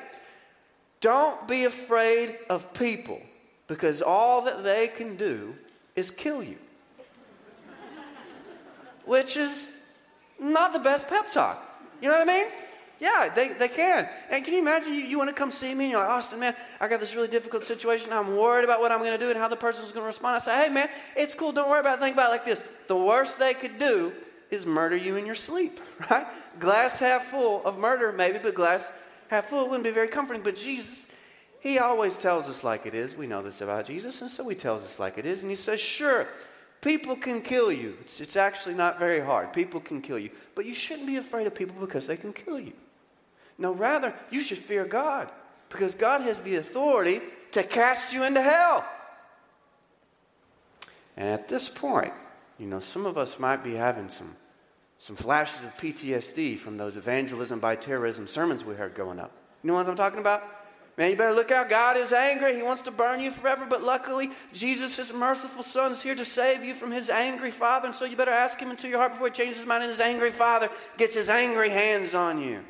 don't 1.00 1.48
be 1.48 1.64
afraid 1.64 2.38
of 2.50 2.74
people 2.74 3.22
because 3.68 4.02
all 4.02 4.42
that 4.42 4.64
they 4.64 4.90
can 4.90 5.16
do 5.16 5.56
is 5.96 6.12
kill 6.12 6.44
you. 6.44 6.58
Which 9.06 9.38
is 9.38 9.72
not 10.38 10.74
the 10.74 10.80
best 10.80 11.08
pep 11.08 11.30
talk. 11.30 11.66
You 12.02 12.10
know 12.10 12.20
what 12.20 12.30
I 12.30 12.34
mean? 12.42 12.48
Yeah, 13.02 13.32
they, 13.34 13.48
they 13.48 13.68
can. 13.68 14.08
And 14.30 14.46
can 14.46 14.54
you 14.54 14.60
imagine 14.60 14.94
you, 14.94 15.00
you 15.00 15.18
want 15.18 15.32
to 15.32 15.36
come 15.36 15.50
see 15.50 15.74
me 15.74 15.86
and 15.86 15.92
you're 15.92 16.00
like, 16.00 16.12
Austin, 16.12 16.40
man, 16.40 16.56
I 16.80 16.88
got 16.88 17.00
this 17.00 17.16
really 17.16 17.28
difficult 17.28 17.64
situation. 17.64 18.14
I'm 18.14 18.38
worried 18.38 18.64
about 18.64 18.80
what 18.80 18.92
I'm 18.92 19.00
going 19.00 19.18
to 19.18 19.18
do 19.18 19.32
and 19.32 19.40
how 19.40 19.48
the 19.48 19.56
person's 19.56 19.92
going 19.92 20.04
to 20.04 20.08
respond. 20.08 20.36
I 20.36 20.38
say, 20.40 20.66
hey, 20.66 20.70
man, 20.72 20.88
it's 21.16 21.34
cool. 21.34 21.52
Don't 21.52 21.68
worry 21.68 21.80
about 21.80 21.98
it. 21.98 22.02
Think 22.02 22.14
about 22.14 22.28
it 22.28 22.34
like 22.34 22.46
this. 22.46 22.64
The 22.88 22.96
worst 22.96 23.40
they 23.40 23.56
could 23.56 23.80
do 23.80 24.12
is 24.52 24.68
murder 24.68 24.96
you 24.96 25.16
in 25.16 25.26
your 25.26 25.34
sleep, 25.34 25.80
right? 26.12 26.28
Glass 26.60 27.00
half 27.00 27.24
full 27.24 27.66
of 27.66 27.80
murder, 27.80 28.12
maybe, 28.12 28.38
but 28.38 28.54
glass 28.54 28.88
half 29.30 29.48
full 29.48 29.66
wouldn't 29.66 29.84
be 29.84 29.90
very 29.90 30.08
comforting. 30.08 30.44
But 30.44 30.56
Jesus, 30.56 31.08
he 31.60 31.80
always 31.80 32.16
tells 32.16 32.50
us 32.50 32.64
like 32.64 32.86
it 32.86 32.94
is. 32.94 33.16
We 33.16 33.26
know 33.26 33.42
this 33.42 33.62
about 33.62 33.88
Jesus, 33.88 34.22
and 34.22 34.30
so 34.30 34.48
he 34.48 34.56
tells 34.56 34.86
us 34.86 35.00
like 35.00 35.18
it 35.18 35.26
is. 35.26 35.42
And 35.42 35.50
he 35.50 35.56
says, 35.56 35.82
sure, 35.82 36.28
people 36.82 37.16
can 37.16 37.42
kill 37.42 37.72
you. 37.72 37.98
It's, 38.02 38.22
it's 38.22 38.36
actually 38.36 38.76
not 38.76 39.00
very 39.00 39.22
hard. 39.22 39.54
People 39.54 39.80
can 39.80 40.04
kill 40.04 40.20
you. 40.20 40.30
But 40.54 40.68
you 40.68 40.76
shouldn't 40.76 41.08
be 41.08 41.18
afraid 41.18 41.48
of 41.48 41.56
people 41.56 41.76
because 41.80 42.06
they 42.06 42.18
can 42.18 42.32
kill 42.32 42.60
you. 42.60 42.74
No, 43.62 43.74
rather, 43.74 44.12
you 44.32 44.42
should 44.42 44.58
fear 44.58 44.86
God 44.86 45.32
because 45.70 45.94
God 45.94 46.22
has 46.22 46.42
the 46.42 46.56
authority 46.56 47.22
to 47.52 47.62
cast 47.62 48.12
you 48.12 48.24
into 48.24 48.42
hell. 48.42 48.84
And 51.16 51.30
at 51.30 51.48
this 51.48 51.70
point, 51.70 52.12
you 52.58 52.66
know, 52.66 52.80
some 52.80 53.06
of 53.06 53.20
us 53.20 53.38
might 53.38 53.64
be 53.64 53.76
having 53.76 54.10
some, 54.10 54.36
some 54.98 55.16
flashes 55.16 55.64
of 55.64 55.78
PTSD 55.78 56.58
from 56.58 56.78
those 56.78 56.98
evangelism 56.98 57.60
by 57.60 57.76
terrorism 57.76 58.26
sermons 58.26 58.66
we 58.66 58.74
heard 58.74 58.96
growing 58.96 59.20
up. 59.20 59.32
You 59.64 59.68
know 59.68 59.76
what 59.76 59.88
I'm 59.88 59.96
talking 59.96 60.20
about? 60.20 60.42
Man, 60.98 61.12
you 61.12 61.16
better 61.16 61.36
look 61.36 61.52
out. 61.52 61.70
God 61.70 61.98
is 61.98 62.12
angry. 62.12 62.56
He 62.56 62.64
wants 62.64 62.82
to 62.84 62.92
burn 62.92 63.20
you 63.20 63.30
forever. 63.30 63.68
But 63.70 63.84
luckily, 63.84 64.32
Jesus, 64.54 64.98
his 64.98 65.14
merciful 65.14 65.62
son, 65.62 65.92
is 65.92 66.02
here 66.02 66.16
to 66.16 66.26
save 66.26 66.64
you 66.64 66.74
from 66.74 66.90
his 66.90 67.12
angry 67.12 67.52
father. 67.52 67.86
And 67.86 67.96
so 67.96 68.06
you 68.06 68.18
better 68.18 68.32
ask 68.32 68.60
him 68.60 68.72
into 68.72 68.88
your 68.88 68.98
heart 68.98 69.12
before 69.12 69.28
he 69.28 69.34
changes 69.34 69.58
his 69.58 69.68
mind 69.68 69.84
and 69.84 69.92
his 69.92 70.00
angry 70.00 70.32
father 70.32 70.68
gets 70.98 71.14
his 71.14 71.30
angry 71.30 71.70
hands 71.70 72.16
on 72.16 72.42
you. 72.42 72.64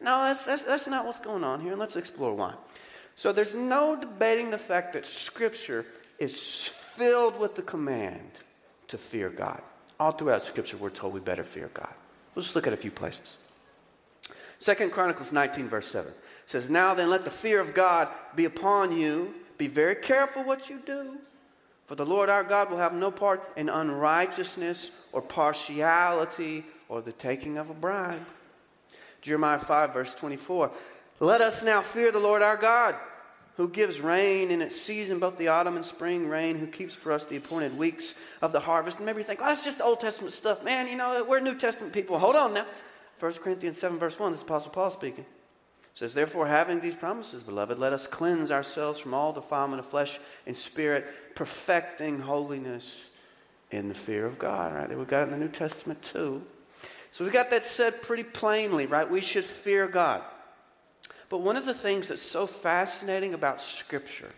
No, 0.00 0.22
that's, 0.24 0.44
that's, 0.44 0.64
that's 0.64 0.86
not 0.86 1.04
what's 1.04 1.20
going 1.20 1.44
on 1.44 1.60
here, 1.60 1.72
and 1.72 1.80
let's 1.80 1.96
explore 1.96 2.34
why. 2.34 2.54
So 3.16 3.32
there's 3.32 3.54
no 3.54 3.96
debating 3.96 4.50
the 4.50 4.58
fact 4.58 4.92
that 4.92 5.04
Scripture 5.04 5.84
is 6.18 6.68
filled 6.68 7.38
with 7.40 7.56
the 7.56 7.62
command 7.62 8.30
to 8.88 8.98
fear 8.98 9.28
God. 9.28 9.60
All 9.98 10.12
throughout 10.12 10.44
Scripture, 10.44 10.76
we're 10.76 10.90
told 10.90 11.14
we 11.14 11.20
better 11.20 11.44
fear 11.44 11.70
God. 11.74 11.92
Let's 12.34 12.46
just 12.46 12.56
look 12.56 12.68
at 12.68 12.72
a 12.72 12.76
few 12.76 12.92
places. 12.92 13.36
Second 14.58 14.92
Chronicles 14.92 15.32
19, 15.32 15.68
verse 15.68 15.88
7 15.88 16.12
says, 16.46 16.70
Now 16.70 16.94
then, 16.94 17.10
let 17.10 17.24
the 17.24 17.30
fear 17.30 17.60
of 17.60 17.74
God 17.74 18.08
be 18.36 18.44
upon 18.44 18.96
you. 18.96 19.34
Be 19.58 19.66
very 19.66 19.96
careful 19.96 20.44
what 20.44 20.70
you 20.70 20.80
do. 20.86 21.18
For 21.86 21.94
the 21.94 22.06
Lord 22.06 22.28
our 22.28 22.44
God 22.44 22.70
will 22.70 22.78
have 22.78 22.92
no 22.92 23.10
part 23.10 23.42
in 23.56 23.68
unrighteousness 23.68 24.90
or 25.12 25.22
partiality 25.22 26.64
or 26.88 27.00
the 27.00 27.12
taking 27.12 27.56
of 27.56 27.70
a 27.70 27.74
bribe. 27.74 28.24
Jeremiah 29.20 29.58
5, 29.58 29.92
verse 29.92 30.14
24. 30.14 30.70
Let 31.20 31.40
us 31.40 31.64
now 31.64 31.80
fear 31.80 32.12
the 32.12 32.18
Lord 32.18 32.42
our 32.42 32.56
God, 32.56 32.94
who 33.56 33.68
gives 33.68 34.00
rain 34.00 34.50
in 34.50 34.62
its 34.62 34.80
season, 34.80 35.18
both 35.18 35.36
the 35.36 35.48
autumn 35.48 35.76
and 35.76 35.84
spring 35.84 36.28
rain, 36.28 36.56
who 36.56 36.66
keeps 36.66 36.94
for 36.94 37.10
us 37.10 37.24
the 37.24 37.36
appointed 37.36 37.76
weeks 37.76 38.14
of 38.40 38.52
the 38.52 38.60
harvest. 38.60 38.98
And 38.98 39.06
maybe 39.06 39.18
you 39.18 39.24
think, 39.24 39.40
oh, 39.42 39.46
that's 39.46 39.64
just 39.64 39.80
Old 39.80 40.00
Testament 40.00 40.32
stuff. 40.32 40.62
Man, 40.62 40.86
you 40.86 40.96
know, 40.96 41.24
we're 41.28 41.40
New 41.40 41.56
Testament 41.56 41.92
people. 41.92 42.18
Hold 42.18 42.36
on 42.36 42.54
now. 42.54 42.66
1 43.18 43.32
Corinthians 43.34 43.78
7, 43.78 43.98
verse 43.98 44.18
1, 44.18 44.30
this 44.30 44.40
is 44.40 44.44
Apostle 44.46 44.70
Paul 44.70 44.90
speaking. 44.90 45.24
It 45.24 45.98
says, 45.98 46.14
Therefore, 46.14 46.46
having 46.46 46.78
these 46.78 46.94
promises, 46.94 47.42
beloved, 47.42 47.80
let 47.80 47.92
us 47.92 48.06
cleanse 48.06 48.52
ourselves 48.52 49.00
from 49.00 49.12
all 49.12 49.32
defilement 49.32 49.80
of 49.80 49.86
flesh 49.86 50.20
and 50.46 50.54
spirit, 50.54 51.34
perfecting 51.34 52.20
holiness 52.20 53.10
in 53.72 53.88
the 53.88 53.94
fear 53.94 54.24
of 54.24 54.38
God. 54.38 54.72
Right 54.72 54.88
there, 54.88 54.96
we've 54.96 55.08
got 55.08 55.22
it 55.22 55.24
in 55.24 55.30
the 55.30 55.44
New 55.44 55.48
Testament 55.48 56.00
too. 56.02 56.44
So 57.10 57.24
we've 57.24 57.32
got 57.32 57.50
that 57.50 57.64
said 57.64 58.02
pretty 58.02 58.24
plainly, 58.24 58.86
right? 58.86 59.08
We 59.08 59.20
should 59.20 59.44
fear 59.44 59.88
God. 59.88 60.22
But 61.28 61.38
one 61.38 61.56
of 61.56 61.66
the 61.66 61.74
things 61.74 62.08
that's 62.08 62.22
so 62.22 62.46
fascinating 62.46 63.34
about 63.34 63.60
Scripture 63.60 64.30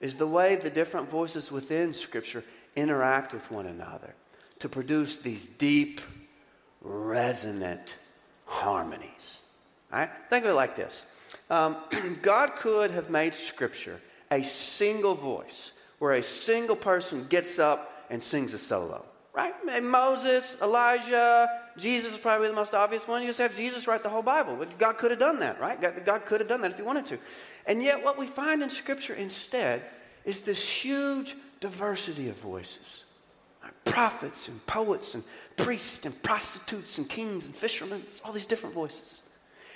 is 0.00 0.16
the 0.16 0.26
way 0.26 0.56
the 0.56 0.70
different 0.70 1.08
voices 1.08 1.50
within 1.50 1.92
Scripture 1.92 2.44
interact 2.76 3.32
with 3.32 3.50
one 3.50 3.66
another 3.66 4.14
to 4.60 4.68
produce 4.68 5.18
these 5.18 5.46
deep, 5.46 6.00
resonant 6.80 7.96
harmonies. 8.46 9.38
All 9.92 10.00
right? 10.00 10.10
Think 10.30 10.44
of 10.44 10.52
it 10.52 10.54
like 10.54 10.76
this 10.76 11.04
um, 11.50 11.76
God 12.22 12.56
could 12.56 12.90
have 12.90 13.10
made 13.10 13.34
Scripture 13.34 14.00
a 14.30 14.42
single 14.42 15.14
voice 15.14 15.72
where 15.98 16.12
a 16.12 16.22
single 16.22 16.76
person 16.76 17.26
gets 17.28 17.58
up 17.58 18.06
and 18.10 18.22
sings 18.22 18.54
a 18.54 18.58
solo. 18.58 19.04
Right? 19.34 19.82
Moses, 19.82 20.56
Elijah, 20.62 21.48
Jesus 21.76 22.12
is 22.12 22.18
probably 22.18 22.46
the 22.46 22.54
most 22.54 22.72
obvious 22.72 23.08
one. 23.08 23.20
You 23.20 23.26
just 23.26 23.40
have 23.40 23.56
Jesus 23.56 23.88
write 23.88 24.04
the 24.04 24.08
whole 24.08 24.22
Bible. 24.22 24.54
But 24.56 24.78
God 24.78 24.96
could 24.96 25.10
have 25.10 25.18
done 25.18 25.40
that, 25.40 25.60
right? 25.60 25.80
God, 25.80 26.04
God 26.04 26.24
could 26.24 26.40
have 26.40 26.48
done 26.48 26.60
that 26.60 26.70
if 26.70 26.76
he 26.76 26.84
wanted 26.84 27.04
to. 27.06 27.18
And 27.66 27.82
yet, 27.82 28.04
what 28.04 28.16
we 28.16 28.26
find 28.28 28.62
in 28.62 28.70
Scripture 28.70 29.14
instead 29.14 29.82
is 30.24 30.42
this 30.42 30.68
huge 30.68 31.34
diversity 31.60 32.28
of 32.28 32.38
voices 32.38 33.04
prophets 33.84 34.48
and 34.48 34.66
poets 34.66 35.14
and 35.14 35.22
priests 35.56 36.04
and 36.06 36.22
prostitutes 36.22 36.98
and 36.98 37.08
kings 37.08 37.46
and 37.46 37.54
fishermen, 37.54 38.02
all 38.24 38.32
these 38.32 38.46
different 38.46 38.74
voices. 38.74 39.22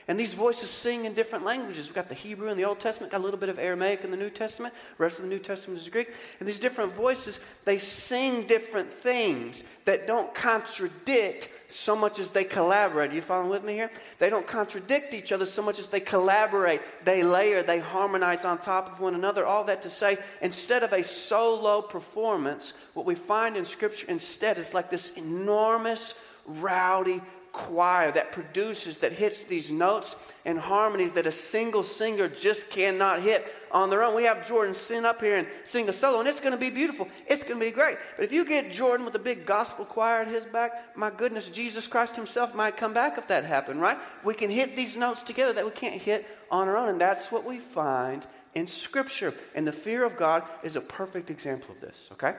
And 0.09 0.19
these 0.19 0.33
voices 0.33 0.71
sing 0.71 1.05
in 1.05 1.13
different 1.13 1.45
languages. 1.45 1.87
We've 1.87 1.95
got 1.95 2.09
the 2.09 2.15
Hebrew 2.15 2.49
in 2.49 2.57
the 2.57 2.65
Old 2.65 2.81
Testament, 2.81 3.13
got 3.13 3.21
a 3.21 3.25
little 3.25 3.39
bit 3.39 3.51
of 3.51 3.59
Aramaic 3.59 4.05
in 4.05 4.11
the 4.11 4.17
New 4.17 4.31
Testament. 4.31 4.73
The 4.97 5.03
rest 5.03 5.19
of 5.19 5.25
the 5.25 5.29
New 5.29 5.39
Testament 5.39 5.79
is 5.79 5.89
Greek. 5.89 6.15
And 6.41 6.49
these 6.49 6.59
different 6.59 6.95
voices, 6.95 7.41
they 7.67 7.77
sing 7.77 8.47
different 8.47 8.91
things 8.91 9.65
that 9.85 10.07
don't 10.07 10.35
contradict 10.35 11.51
so 11.69 11.95
much 11.95 12.19
as 12.19 12.31
they 12.31 12.45
collaborate. 12.45 13.13
You 13.13 13.21
following 13.21 13.51
with 13.51 13.63
me 13.65 13.75
here? 13.75 13.91
They 14.19 14.31
don't 14.31 14.47
contradict 14.47 15.13
each 15.13 15.31
other 15.31 15.45
so 15.45 15.61
much 15.63 15.79
as 15.79 15.89
they 15.89 16.01
collaborate, 16.01 16.81
they 17.05 17.23
layer, 17.23 17.63
they 17.63 17.79
harmonize 17.79 18.47
on 18.47 18.57
top 18.57 18.91
of 18.91 19.01
one 19.01 19.15
another. 19.15 19.45
All 19.45 19.65
that 19.65 19.83
to 19.83 19.91
say, 19.91 20.17
instead 20.41 20.83
of 20.83 20.95
a 20.95 21.05
solo 21.05 21.83
performance, 21.83 22.73
what 22.95 23.05
we 23.05 23.15
find 23.15 23.59
in 23.59 23.67
Scripture 23.67 24.07
instead 24.09 24.57
is 24.57 24.73
like 24.73 24.91
this 24.91 25.19
enormous, 25.19 26.15
rowdy 26.47 27.21
choir 27.59 28.13
that 28.13 28.31
produces, 28.31 28.99
that 28.99 29.11
hits 29.11 29.43
these 29.43 29.73
notes 29.73 30.15
and 30.45 30.59
harmonies 30.59 31.13
that 31.13 31.27
a 31.27 31.33
single 31.33 31.83
singer 31.83 32.29
just 32.29 32.71
cannot 32.71 33.21
hit 33.21 33.45
on 33.73 33.91
their 33.91 34.05
own. 34.05 34.15
We 34.15 34.23
have 34.25 34.47
Jordan 34.47 34.75
sing 34.75 35.05
up 35.05 35.21
here 35.21 35.37
and 35.37 35.49
sing 35.65 35.89
a 35.89 35.93
solo, 35.93 36.21
and 36.21 36.29
it's 36.29 36.39
going 36.39 36.53
to 36.53 36.59
be 36.59 36.71
beautiful. 36.71 37.09
It's 37.27 37.43
going 37.43 37.59
to 37.59 37.67
be 37.67 37.73
great. 37.73 37.99
But 38.15 38.25
if 38.25 38.33
you 38.33 38.45
get 38.45 38.73
Jordan 38.73 39.05
with 39.05 39.17
a 39.17 39.19
big 39.19 39.45
gospel 39.45 39.85
choir 39.85 40.21
at 40.21 40.29
his 40.29 40.45
back, 40.45 40.97
my 40.97 41.11
goodness, 41.11 41.49
Jesus 41.49 41.89
Christ 41.89 42.15
himself 42.15 42.55
might 42.55 42.77
come 42.77 42.95
back 42.95 43.19
if 43.19 43.27
that 43.27 43.45
happened, 43.45 43.81
right? 43.81 43.99
We 44.25 44.35
can 44.35 44.51
hit 44.51 44.77
these 44.77 44.97
notes 44.97 45.23
together 45.23 45.53
that 45.55 45.65
we 45.65 45.73
can't 45.73 46.01
hit 46.01 46.27
on 46.53 46.69
our 46.69 46.77
own, 46.77 46.91
and 46.91 47.01
that's 47.01 47.33
what 47.33 47.45
we 47.45 47.59
find 47.59 48.25
in 48.55 48.69
Scripture. 48.69 49.35
And 49.57 49.67
the 49.67 49.73
fear 49.73 50.05
of 50.05 50.17
God 50.17 50.45
is 50.63 50.77
a 50.77 50.81
perfect 50.81 51.29
example 51.29 51.75
of 51.75 51.81
this, 51.81 52.09
okay? 52.13 52.37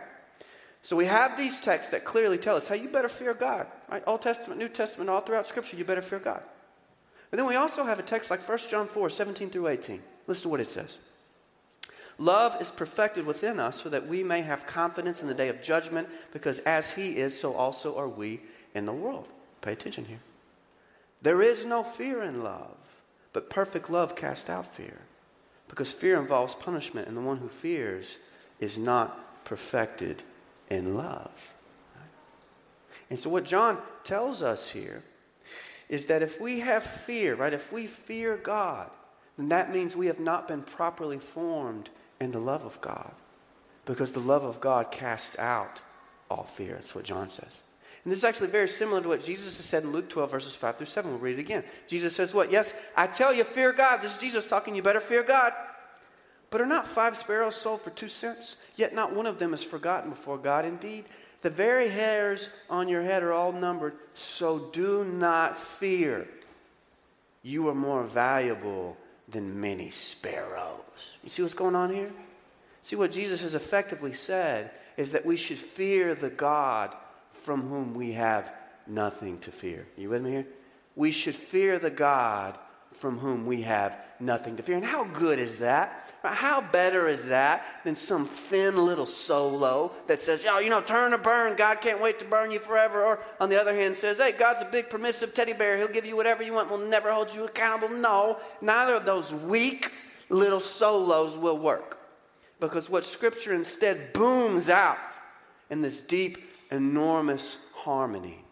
So 0.81 0.95
we 0.95 1.05
have 1.05 1.37
these 1.37 1.59
texts 1.59 1.91
that 1.91 2.05
clearly 2.05 2.37
tell 2.37 2.55
us, 2.55 2.67
how 2.67 2.75
you 2.75 2.87
better 2.87 3.09
fear 3.09 3.33
God. 3.33 3.67
Right? 3.91 4.03
Old 4.07 4.21
Testament, 4.21 4.59
New 4.59 4.69
Testament, 4.69 5.09
all 5.09 5.21
throughout 5.21 5.47
Scripture, 5.47 5.75
you 5.75 5.83
better 5.83 6.01
fear 6.01 6.19
God. 6.19 6.41
And 7.31 7.37
then 7.37 7.47
we 7.47 7.55
also 7.55 7.83
have 7.83 7.99
a 7.99 8.03
text 8.03 8.31
like 8.31 8.47
1 8.47 8.57
John 8.69 8.87
4, 8.87 9.09
17 9.09 9.49
through 9.49 9.67
18. 9.67 10.01
Listen 10.25 10.43
to 10.43 10.49
what 10.49 10.59
it 10.59 10.67
says. 10.67 10.97
Love 12.17 12.59
is 12.61 12.71
perfected 12.71 13.25
within 13.25 13.59
us 13.59 13.81
so 13.81 13.89
that 13.89 14.07
we 14.07 14.23
may 14.23 14.41
have 14.41 14.67
confidence 14.67 15.21
in 15.21 15.27
the 15.27 15.33
day 15.33 15.47
of 15.47 15.61
judgment, 15.61 16.07
because 16.33 16.59
as 16.59 16.93
He 16.93 17.17
is, 17.17 17.39
so 17.39 17.53
also 17.53 17.97
are 17.97 18.09
we 18.09 18.41
in 18.73 18.85
the 18.85 18.93
world. 18.93 19.27
Pay 19.61 19.73
attention 19.73 20.05
here. 20.05 20.19
There 21.21 21.41
is 21.41 21.65
no 21.65 21.83
fear 21.83 22.23
in 22.23 22.43
love, 22.43 22.77
but 23.31 23.49
perfect 23.49 23.89
love 23.89 24.15
casts 24.15 24.49
out 24.49 24.65
fear, 24.65 24.99
because 25.67 25.91
fear 25.91 26.19
involves 26.19 26.55
punishment, 26.55 27.07
and 27.07 27.15
the 27.15 27.21
one 27.21 27.37
who 27.37 27.49
fears 27.49 28.17
is 28.59 28.77
not 28.77 29.45
perfected 29.45 30.23
in 30.69 30.95
love. 30.95 31.55
And 33.09 33.17
so, 33.17 33.29
what 33.29 33.43
John 33.43 33.79
tells 34.03 34.43
us 34.43 34.69
here 34.69 35.03
is 35.87 36.05
that 36.05 36.21
if 36.21 36.39
we 36.39 36.59
have 36.59 36.83
fear, 36.83 37.35
right, 37.35 37.53
if 37.53 37.71
we 37.71 37.87
fear 37.87 38.37
God, 38.37 38.89
then 39.37 39.49
that 39.49 39.73
means 39.73 39.95
we 39.95 40.07
have 40.07 40.19
not 40.19 40.47
been 40.47 40.61
properly 40.61 41.17
formed 41.17 41.89
in 42.19 42.31
the 42.31 42.39
love 42.39 42.63
of 42.63 42.79
God. 42.81 43.11
Because 43.85 44.11
the 44.11 44.19
love 44.19 44.43
of 44.43 44.61
God 44.61 44.91
casts 44.91 45.37
out 45.39 45.81
all 46.29 46.43
fear. 46.43 46.73
That's 46.73 46.93
what 46.93 47.05
John 47.05 47.29
says. 47.29 47.63
And 48.03 48.11
this 48.11 48.19
is 48.19 48.23
actually 48.23 48.49
very 48.49 48.67
similar 48.67 49.01
to 49.01 49.07
what 49.07 49.23
Jesus 49.23 49.57
has 49.57 49.65
said 49.65 49.83
in 49.83 49.91
Luke 49.91 50.09
12, 50.09 50.29
verses 50.31 50.55
5 50.55 50.77
through 50.77 50.87
7. 50.87 51.11
We'll 51.11 51.19
read 51.19 51.37
it 51.37 51.41
again. 51.41 51.63
Jesus 51.87 52.15
says, 52.15 52.33
What? 52.33 52.51
Yes, 52.51 52.73
I 52.95 53.07
tell 53.07 53.33
you, 53.33 53.43
fear 53.43 53.73
God. 53.73 54.01
This 54.01 54.15
is 54.15 54.21
Jesus 54.21 54.45
talking. 54.45 54.75
You 54.75 54.83
better 54.83 54.99
fear 54.99 55.23
God. 55.23 55.53
But 56.49 56.61
are 56.61 56.65
not 56.65 56.87
five 56.87 57.17
sparrows 57.17 57.55
sold 57.55 57.81
for 57.81 57.91
two 57.91 58.07
cents? 58.07 58.55
Yet 58.75 58.95
not 58.95 59.13
one 59.13 59.27
of 59.27 59.39
them 59.39 59.53
is 59.53 59.63
forgotten 59.63 60.09
before 60.09 60.37
God. 60.37 60.65
Indeed, 60.65 61.05
the 61.41 61.49
very 61.49 61.89
hairs 61.89 62.49
on 62.69 62.87
your 62.89 63.03
head 63.03 63.23
are 63.23 63.33
all 63.33 63.51
numbered. 63.51 63.93
So 64.15 64.59
do 64.73 65.03
not 65.03 65.57
fear. 65.57 66.27
You 67.43 67.69
are 67.69 67.75
more 67.75 68.03
valuable 68.03 68.97
than 69.27 69.61
many 69.61 69.91
sparrows. 69.91 70.79
You 71.23 71.29
see 71.29 71.41
what's 71.41 71.53
going 71.53 71.75
on 71.75 71.93
here? 71.93 72.11
See, 72.81 72.95
what 72.95 73.11
Jesus 73.11 73.41
has 73.41 73.55
effectively 73.55 74.13
said 74.13 74.71
is 74.97 75.11
that 75.11 75.25
we 75.25 75.37
should 75.37 75.57
fear 75.57 76.15
the 76.15 76.29
God 76.29 76.95
from 77.31 77.61
whom 77.67 77.93
we 77.93 78.13
have 78.13 78.53
nothing 78.87 79.39
to 79.39 79.51
fear. 79.51 79.87
You 79.95 80.09
with 80.09 80.23
me 80.23 80.31
here? 80.31 80.47
We 80.95 81.11
should 81.11 81.35
fear 81.35 81.79
the 81.79 81.91
God 81.91 82.57
from 82.91 83.17
whom 83.17 83.45
we 83.45 83.61
have 83.61 83.97
nothing 84.19 84.57
to 84.57 84.63
fear. 84.63 84.75
And 84.75 84.85
how 84.85 85.05
good 85.05 85.39
is 85.39 85.59
that? 85.59 86.11
How 86.23 86.59
better 86.59 87.07
is 87.07 87.23
that 87.25 87.65
than 87.85 87.95
some 87.95 88.25
thin 88.25 88.75
little 88.75 89.05
solo 89.05 89.93
that 90.07 90.19
says, 90.19 90.45
oh, 90.49 90.59
you 90.59 90.69
know, 90.69 90.81
turn 90.81 91.13
or 91.13 91.17
burn, 91.17 91.55
God 91.55 91.79
can't 91.79 92.01
wait 92.01 92.19
to 92.19 92.25
burn 92.25 92.51
you 92.51 92.59
forever. 92.59 93.03
Or 93.03 93.19
on 93.39 93.49
the 93.49 93.59
other 93.59 93.73
hand 93.73 93.95
says, 93.95 94.17
hey, 94.17 94.33
God's 94.33 94.61
a 94.61 94.65
big 94.65 94.89
permissive 94.89 95.33
teddy 95.33 95.53
bear. 95.53 95.77
He'll 95.77 95.87
give 95.87 96.05
you 96.05 96.15
whatever 96.15 96.43
you 96.43 96.53
want, 96.53 96.69
We'll 96.69 96.79
never 96.79 97.11
hold 97.13 97.33
you 97.33 97.45
accountable. 97.45 97.95
No, 97.95 98.39
neither 98.61 98.95
of 98.95 99.05
those 99.05 99.33
weak 99.33 99.93
little 100.27 100.59
solos 100.59 101.37
will 101.37 101.57
work. 101.57 101.99
Because 102.59 102.89
what 102.89 103.05
Scripture 103.05 103.53
instead 103.53 104.11
booms 104.11 104.69
out 104.69 104.97
in 105.69 105.81
this 105.81 106.01
deep, 106.01 106.37
enormous 106.71 107.57
harmony 107.73 108.43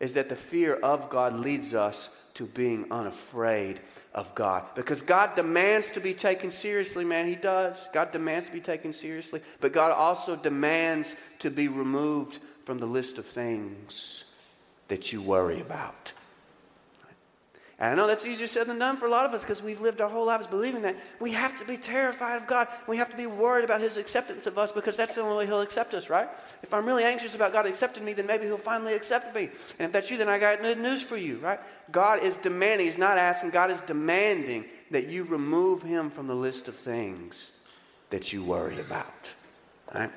is 0.00 0.14
that 0.14 0.28
the 0.28 0.36
fear 0.36 0.74
of 0.74 1.08
God 1.08 1.34
leads 1.34 1.74
us 1.74 2.10
to 2.34 2.46
being 2.46 2.90
unafraid 2.90 3.80
of 4.14 4.34
God. 4.34 4.64
Because 4.74 5.02
God 5.02 5.34
demands 5.36 5.90
to 5.92 6.00
be 6.00 6.14
taken 6.14 6.50
seriously, 6.50 7.04
man. 7.04 7.26
He 7.26 7.36
does. 7.36 7.88
God 7.92 8.12
demands 8.12 8.46
to 8.46 8.52
be 8.52 8.60
taken 8.60 8.92
seriously. 8.92 9.40
But 9.60 9.72
God 9.72 9.92
also 9.92 10.36
demands 10.36 11.16
to 11.40 11.50
be 11.50 11.68
removed 11.68 12.38
from 12.64 12.78
the 12.78 12.86
list 12.86 13.18
of 13.18 13.26
things 13.26 14.24
that 14.88 15.12
you 15.12 15.22
worry 15.22 15.60
about. 15.60 16.12
And 17.78 17.90
I 17.90 17.94
know 17.94 18.06
that's 18.06 18.24
easier 18.24 18.46
said 18.46 18.68
than 18.68 18.78
done 18.78 18.96
for 18.96 19.06
a 19.06 19.10
lot 19.10 19.26
of 19.26 19.32
us 19.32 19.42
because 19.42 19.62
we've 19.62 19.80
lived 19.80 20.00
our 20.00 20.08
whole 20.08 20.26
lives 20.26 20.46
believing 20.46 20.82
that. 20.82 20.96
We 21.18 21.32
have 21.32 21.58
to 21.58 21.64
be 21.64 21.76
terrified 21.76 22.36
of 22.36 22.46
God. 22.46 22.68
We 22.86 22.96
have 22.98 23.10
to 23.10 23.16
be 23.16 23.26
worried 23.26 23.64
about 23.64 23.80
His 23.80 23.96
acceptance 23.96 24.46
of 24.46 24.56
us 24.58 24.70
because 24.70 24.96
that's 24.96 25.14
the 25.14 25.22
only 25.22 25.36
way 25.36 25.46
He'll 25.46 25.60
accept 25.60 25.92
us, 25.92 26.08
right? 26.08 26.28
If 26.62 26.72
I'm 26.72 26.86
really 26.86 27.02
anxious 27.02 27.34
about 27.34 27.52
God 27.52 27.66
accepting 27.66 28.04
me, 28.04 28.12
then 28.12 28.26
maybe 28.26 28.44
He'll 28.44 28.58
finally 28.58 28.94
accept 28.94 29.34
me. 29.34 29.50
And 29.78 29.86
if 29.86 29.92
that's 29.92 30.08
you, 30.10 30.16
then 30.16 30.28
I 30.28 30.38
got 30.38 30.62
good 30.62 30.78
news 30.78 31.02
for 31.02 31.16
you, 31.16 31.38
right? 31.38 31.58
God 31.90 32.22
is 32.22 32.36
demanding, 32.36 32.86
He's 32.86 32.98
not 32.98 33.18
asking, 33.18 33.50
God 33.50 33.72
is 33.72 33.80
demanding 33.80 34.66
that 34.92 35.08
you 35.08 35.24
remove 35.24 35.82
Him 35.82 36.10
from 36.10 36.28
the 36.28 36.34
list 36.34 36.68
of 36.68 36.76
things 36.76 37.50
that 38.10 38.32
you 38.32 38.44
worry 38.44 38.78
about, 38.78 39.32
right? 39.92 40.12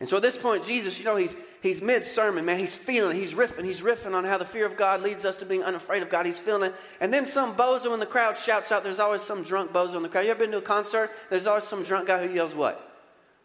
And 0.00 0.08
so 0.08 0.16
at 0.16 0.22
this 0.22 0.36
point, 0.36 0.64
Jesus, 0.64 0.98
you 0.98 1.04
know, 1.04 1.16
he's, 1.16 1.34
he's 1.60 1.82
mid 1.82 2.04
sermon, 2.04 2.44
man. 2.44 2.60
He's 2.60 2.76
feeling. 2.76 3.16
He's 3.16 3.34
riffing. 3.34 3.64
He's 3.64 3.80
riffing 3.80 4.14
on 4.14 4.24
how 4.24 4.38
the 4.38 4.44
fear 4.44 4.64
of 4.64 4.76
God 4.76 5.02
leads 5.02 5.24
us 5.24 5.36
to 5.38 5.44
being 5.44 5.64
unafraid 5.64 6.02
of 6.02 6.10
God. 6.10 6.24
He's 6.24 6.38
feeling 6.38 6.70
it. 6.70 6.76
And 7.00 7.12
then 7.12 7.26
some 7.26 7.56
bozo 7.56 7.92
in 7.94 8.00
the 8.00 8.06
crowd 8.06 8.38
shouts 8.38 8.70
out. 8.70 8.84
There's 8.84 9.00
always 9.00 9.22
some 9.22 9.42
drunk 9.42 9.72
bozo 9.72 9.96
in 9.96 10.02
the 10.04 10.08
crowd. 10.08 10.22
You 10.22 10.30
ever 10.30 10.40
been 10.40 10.52
to 10.52 10.58
a 10.58 10.62
concert? 10.62 11.10
There's 11.30 11.48
always 11.48 11.64
some 11.64 11.82
drunk 11.82 12.06
guy 12.06 12.24
who 12.24 12.32
yells, 12.32 12.54
What? 12.54 12.84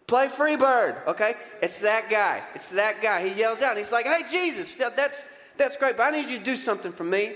Play 0.05 0.27
Freebird, 0.27 1.07
okay? 1.07 1.33
It's 1.62 1.79
that 1.79 2.10
guy. 2.10 2.43
It's 2.53 2.72
that 2.72 3.01
guy. 3.01 3.27
He 3.27 3.33
yells 3.33 3.62
out. 3.62 3.77
He's 3.77 3.91
like, 3.91 4.05
Hey, 4.05 4.22
Jesus, 4.29 4.75
that's, 4.75 5.24
that's 5.57 5.77
great, 5.77 5.98
but 5.98 6.03
I 6.03 6.12
need 6.12 6.29
you 6.29 6.38
to 6.38 6.43
do 6.43 6.55
something 6.55 6.91
for 6.91 7.03
me. 7.05 7.33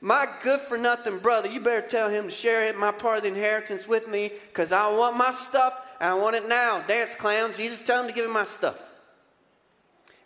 My 0.00 0.26
good 0.42 0.60
for 0.60 0.78
nothing 0.78 1.18
brother, 1.18 1.48
you 1.48 1.60
better 1.60 1.86
tell 1.86 2.08
him 2.08 2.24
to 2.24 2.30
share 2.30 2.72
my 2.74 2.92
part 2.92 3.18
of 3.18 3.22
the 3.24 3.30
inheritance 3.30 3.88
with 3.88 4.06
me 4.08 4.32
because 4.48 4.70
I 4.70 4.90
want 4.90 5.16
my 5.16 5.30
stuff 5.30 5.74
I 6.10 6.14
want 6.14 6.36
it 6.36 6.48
now. 6.48 6.82
Dance 6.86 7.14
clown. 7.14 7.52
Jesus 7.52 7.82
tell 7.82 8.02
him 8.02 8.08
to 8.08 8.14
give 8.14 8.24
him 8.24 8.32
my 8.32 8.44
stuff. 8.44 8.80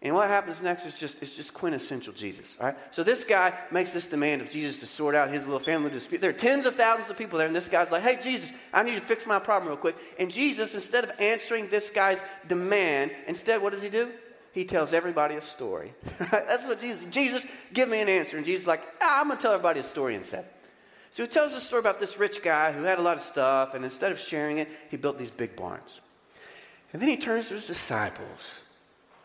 And 0.00 0.14
what 0.14 0.28
happens 0.28 0.62
next 0.62 0.86
is 0.86 0.98
just 0.98 1.22
it's 1.22 1.34
just 1.34 1.54
quintessential 1.54 2.12
Jesus. 2.12 2.56
All 2.60 2.66
right. 2.66 2.76
So 2.92 3.02
this 3.02 3.24
guy 3.24 3.52
makes 3.72 3.90
this 3.90 4.06
demand 4.06 4.42
of 4.42 4.50
Jesus 4.50 4.78
to 4.80 4.86
sort 4.86 5.16
out 5.16 5.28
his 5.28 5.44
little 5.44 5.58
family 5.58 5.90
dispute. 5.90 6.20
There 6.20 6.30
are 6.30 6.34
tens 6.34 6.66
of 6.66 6.76
thousands 6.76 7.10
of 7.10 7.18
people 7.18 7.38
there, 7.38 7.48
and 7.48 7.56
this 7.56 7.68
guy's 7.68 7.90
like, 7.90 8.02
"Hey 8.02 8.16
Jesus, 8.22 8.52
I 8.72 8.84
need 8.84 8.94
to 8.94 9.00
fix 9.00 9.26
my 9.26 9.40
problem 9.40 9.68
real 9.68 9.76
quick." 9.76 9.96
And 10.20 10.30
Jesus, 10.30 10.74
instead 10.76 11.02
of 11.02 11.10
answering 11.18 11.68
this 11.68 11.90
guy's 11.90 12.22
demand, 12.46 13.10
instead, 13.26 13.60
what 13.60 13.72
does 13.72 13.82
he 13.82 13.88
do? 13.88 14.08
He 14.52 14.64
tells 14.64 14.92
everybody 14.92 15.34
a 15.34 15.40
story. 15.40 15.92
That's 16.18 16.66
what 16.66 16.80
Jesus. 16.80 17.04
Jesus, 17.10 17.46
give 17.72 17.88
me 17.88 18.00
an 18.00 18.08
answer. 18.08 18.36
And 18.36 18.46
Jesus 18.46 18.66
like, 18.66 18.82
ah, 19.00 19.20
I'm 19.20 19.28
gonna 19.28 19.40
tell 19.40 19.52
everybody 19.52 19.80
a 19.80 19.84
story 19.84 20.14
instead. 20.14 20.48
So 21.10 21.22
he 21.22 21.28
tells 21.28 21.54
a 21.54 21.60
story 21.60 21.80
about 21.80 22.00
this 22.00 22.18
rich 22.18 22.42
guy 22.42 22.72
who 22.72 22.82
had 22.82 22.98
a 22.98 23.02
lot 23.02 23.16
of 23.16 23.22
stuff, 23.22 23.74
and 23.74 23.84
instead 23.84 24.12
of 24.12 24.18
sharing 24.18 24.58
it, 24.58 24.68
he 24.90 24.96
built 24.96 25.18
these 25.18 25.30
big 25.30 25.56
barns. 25.56 26.00
And 26.92 27.02
then 27.02 27.08
he 27.08 27.16
turns 27.16 27.48
to 27.48 27.54
his 27.54 27.66
disciples 27.66 28.60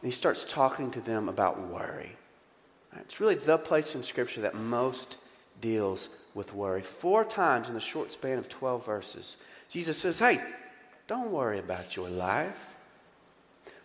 and 0.01 0.11
he 0.11 0.15
starts 0.15 0.43
talking 0.43 0.91
to 0.91 1.01
them 1.01 1.29
about 1.29 1.61
worry. 1.69 2.17
It's 2.99 3.21
really 3.21 3.35
the 3.35 3.57
place 3.57 3.95
in 3.95 4.03
Scripture 4.03 4.41
that 4.41 4.53
most 4.53 5.17
deals 5.61 6.09
with 6.33 6.53
worry. 6.53 6.81
Four 6.81 7.23
times 7.23 7.69
in 7.69 7.73
the 7.73 7.79
short 7.79 8.11
span 8.11 8.37
of 8.37 8.49
12 8.49 8.85
verses, 8.85 9.37
Jesus 9.69 9.97
says, 9.97 10.19
Hey, 10.19 10.41
don't 11.07 11.31
worry 11.31 11.59
about 11.59 11.95
your 11.95 12.09
life. 12.09 12.67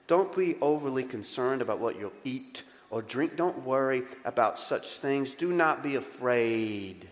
Don't 0.08 0.34
be 0.34 0.56
overly 0.60 1.04
concerned 1.04 1.62
about 1.62 1.78
what 1.78 1.98
you'll 1.98 2.12
eat 2.24 2.64
or 2.90 3.00
drink. 3.02 3.36
Don't 3.36 3.64
worry 3.64 4.02
about 4.24 4.58
such 4.58 4.98
things. 4.98 5.34
Do 5.34 5.52
not 5.52 5.82
be 5.82 5.94
afraid, 5.94 7.06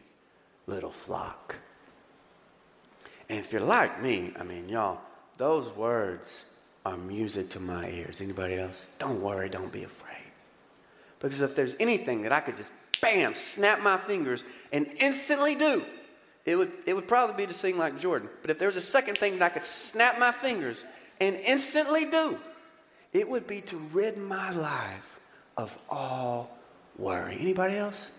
little 0.66 0.90
flock. 0.90 1.56
And 3.28 3.38
if 3.38 3.52
you're 3.52 3.60
like 3.60 4.02
me, 4.02 4.32
I 4.38 4.44
mean, 4.44 4.68
y'all, 4.68 5.00
those 5.36 5.68
words 5.70 6.44
are 6.84 6.96
music 6.96 7.50
to 7.50 7.60
my 7.60 7.88
ears. 7.88 8.20
Anybody 8.20 8.56
else? 8.56 8.78
Don't 8.98 9.20
worry, 9.20 9.48
don't 9.48 9.72
be 9.72 9.84
afraid. 9.84 10.12
Because 11.18 11.40
if 11.40 11.56
there's 11.56 11.76
anything 11.80 12.22
that 12.22 12.32
I 12.32 12.40
could 12.40 12.56
just, 12.56 12.70
bam, 13.00 13.34
snap 13.34 13.82
my 13.82 13.96
fingers 13.96 14.44
and 14.72 14.86
instantly 15.00 15.54
do, 15.54 15.82
it 16.44 16.56
would, 16.56 16.70
it 16.86 16.94
would 16.94 17.08
probably 17.08 17.36
be 17.36 17.46
to 17.46 17.52
sing 17.52 17.76
like 17.76 17.98
Jordan. 17.98 18.28
But 18.42 18.50
if 18.50 18.58
there 18.58 18.68
was 18.68 18.76
a 18.76 18.82
second 18.82 19.18
thing 19.18 19.38
that 19.38 19.44
I 19.44 19.48
could 19.48 19.64
snap 19.64 20.18
my 20.18 20.30
fingers 20.30 20.84
and 21.20 21.34
instantly 21.36 22.04
do, 22.04 22.38
it 23.12 23.28
would 23.28 23.46
be 23.46 23.62
to 23.62 23.76
rid 23.92 24.16
my 24.16 24.50
life 24.50 25.18
of 25.56 25.76
all 25.88 26.56
worry. 26.98 27.36
Anybody 27.40 27.76
else? 27.76 28.10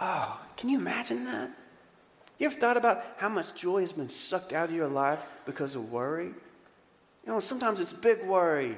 Oh, 0.00 0.40
can 0.56 0.68
you 0.68 0.78
imagine 0.78 1.24
that? 1.24 1.50
You 2.42 2.46
ever 2.46 2.58
thought 2.58 2.76
about 2.76 3.04
how 3.18 3.28
much 3.28 3.54
joy 3.54 3.82
has 3.82 3.92
been 3.92 4.08
sucked 4.08 4.52
out 4.52 4.68
of 4.68 4.74
your 4.74 4.88
life 4.88 5.24
because 5.46 5.76
of 5.76 5.92
worry? 5.92 6.24
You 6.24 6.34
know, 7.24 7.38
sometimes 7.38 7.78
it's 7.78 7.92
big 7.92 8.20
worry, 8.24 8.76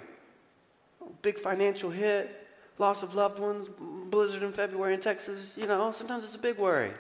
big 1.23 1.38
financial 1.38 1.88
hit, 1.88 2.47
loss 2.76 3.02
of 3.02 3.14
loved 3.14 3.38
ones, 3.38 3.66
blizzard 4.11 4.42
in 4.42 4.52
February 4.52 4.92
in 4.92 5.00
Texas. 5.00 5.54
You 5.56 5.66
know, 5.66 5.92
sometimes 5.92 6.25
it's 6.25 6.35
a 6.35 6.38
big 6.38 6.59
worry. 6.59 6.90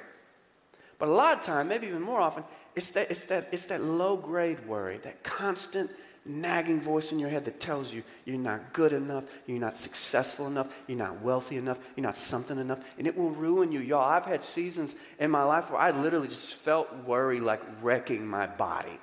But 0.98 1.10
a 1.10 1.12
lot 1.12 1.36
of 1.36 1.42
time, 1.42 1.68
maybe 1.68 1.86
even 1.86 2.00
more 2.00 2.22
often, 2.22 2.44
it's 2.74 2.92
that, 2.92 3.10
it's 3.10 3.26
that, 3.26 3.48
it's 3.52 3.66
that 3.66 3.82
low 3.82 4.16
grade 4.16 4.66
worry, 4.66 4.96
that 5.04 5.22
constant 5.22 5.90
nagging 6.26 6.80
voice 6.80 7.12
in 7.12 7.18
your 7.18 7.28
head 7.28 7.44
that 7.44 7.60
tells 7.60 7.92
you 7.92 8.02
you're 8.24 8.38
not 8.38 8.72
good 8.72 8.92
enough, 8.92 9.24
you're 9.46 9.58
not 9.58 9.76
successful 9.76 10.46
enough, 10.46 10.74
you're 10.86 10.98
not 10.98 11.20
wealthy 11.22 11.56
enough, 11.56 11.78
you're 11.96 12.06
not 12.06 12.16
something 12.16 12.58
enough, 12.58 12.78
and 12.98 13.06
it 13.06 13.16
will 13.16 13.30
ruin 13.30 13.70
you. 13.72 13.80
Y'all, 13.80 14.08
I've 14.08 14.24
had 14.24 14.42
seasons 14.42 14.96
in 15.18 15.30
my 15.30 15.44
life 15.44 15.70
where 15.70 15.80
I 15.80 15.90
literally 15.90 16.28
just 16.28 16.54
felt 16.56 16.92
worry 17.04 17.40
like 17.40 17.62
wrecking 17.82 18.26
my 18.26 18.46
body. 18.46 18.98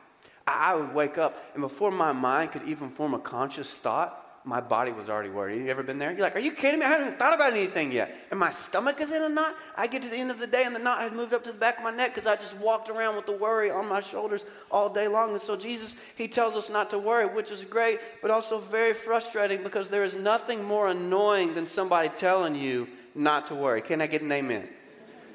I 0.47 0.75
would 0.75 0.93
wake 0.93 1.17
up, 1.17 1.51
and 1.53 1.61
before 1.61 1.91
my 1.91 2.11
mind 2.11 2.51
could 2.51 2.67
even 2.67 2.89
form 2.89 3.13
a 3.13 3.19
conscious 3.19 3.71
thought, 3.77 4.30
my 4.43 4.59
body 4.59 4.91
was 4.91 5.09
already 5.09 5.29
worried. 5.29 5.61
You 5.61 5.69
ever 5.69 5.83
been 5.83 5.99
there? 5.99 6.11
You're 6.11 6.21
like, 6.21 6.35
are 6.35 6.39
you 6.39 6.51
kidding 6.51 6.79
me? 6.79 6.85
I 6.85 6.89
haven't 6.89 7.19
thought 7.19 7.33
about 7.33 7.53
anything 7.53 7.91
yet. 7.91 8.15
And 8.31 8.39
my 8.39 8.49
stomach 8.51 8.99
is 8.99 9.11
in 9.11 9.21
a 9.21 9.29
knot. 9.29 9.55
I 9.75 9.85
get 9.87 10.01
to 10.01 10.09
the 10.09 10.15
end 10.15 10.31
of 10.31 10.39
the 10.39 10.47
day 10.47 10.63
and 10.63 10.75
the 10.75 10.79
knot 10.79 11.01
had 11.01 11.13
moved 11.13 11.33
up 11.33 11.43
to 11.43 11.51
the 11.51 11.57
back 11.57 11.77
of 11.77 11.83
my 11.83 11.91
neck 11.91 12.11
because 12.15 12.25
I 12.25 12.35
just 12.35 12.57
walked 12.57 12.89
around 12.89 13.15
with 13.15 13.27
the 13.27 13.33
worry 13.33 13.69
on 13.69 13.87
my 13.87 14.01
shoulders 14.01 14.45
all 14.71 14.89
day 14.89 15.07
long. 15.07 15.31
And 15.31 15.41
so 15.41 15.55
Jesus, 15.55 15.95
he 16.15 16.27
tells 16.27 16.57
us 16.57 16.69
not 16.69 16.89
to 16.89 16.97
worry, 16.97 17.27
which 17.27 17.51
is 17.51 17.63
great, 17.63 17.99
but 18.21 18.31
also 18.31 18.57
very 18.57 18.93
frustrating 18.93 19.61
because 19.61 19.89
there 19.89 20.03
is 20.03 20.15
nothing 20.15 20.63
more 20.63 20.87
annoying 20.87 21.53
than 21.53 21.67
somebody 21.67 22.09
telling 22.09 22.55
you 22.55 22.87
not 23.13 23.47
to 23.47 23.55
worry. 23.55 23.81
Can 23.81 24.01
I 24.01 24.07
get 24.07 24.23
an 24.23 24.31
amen? 24.31 24.67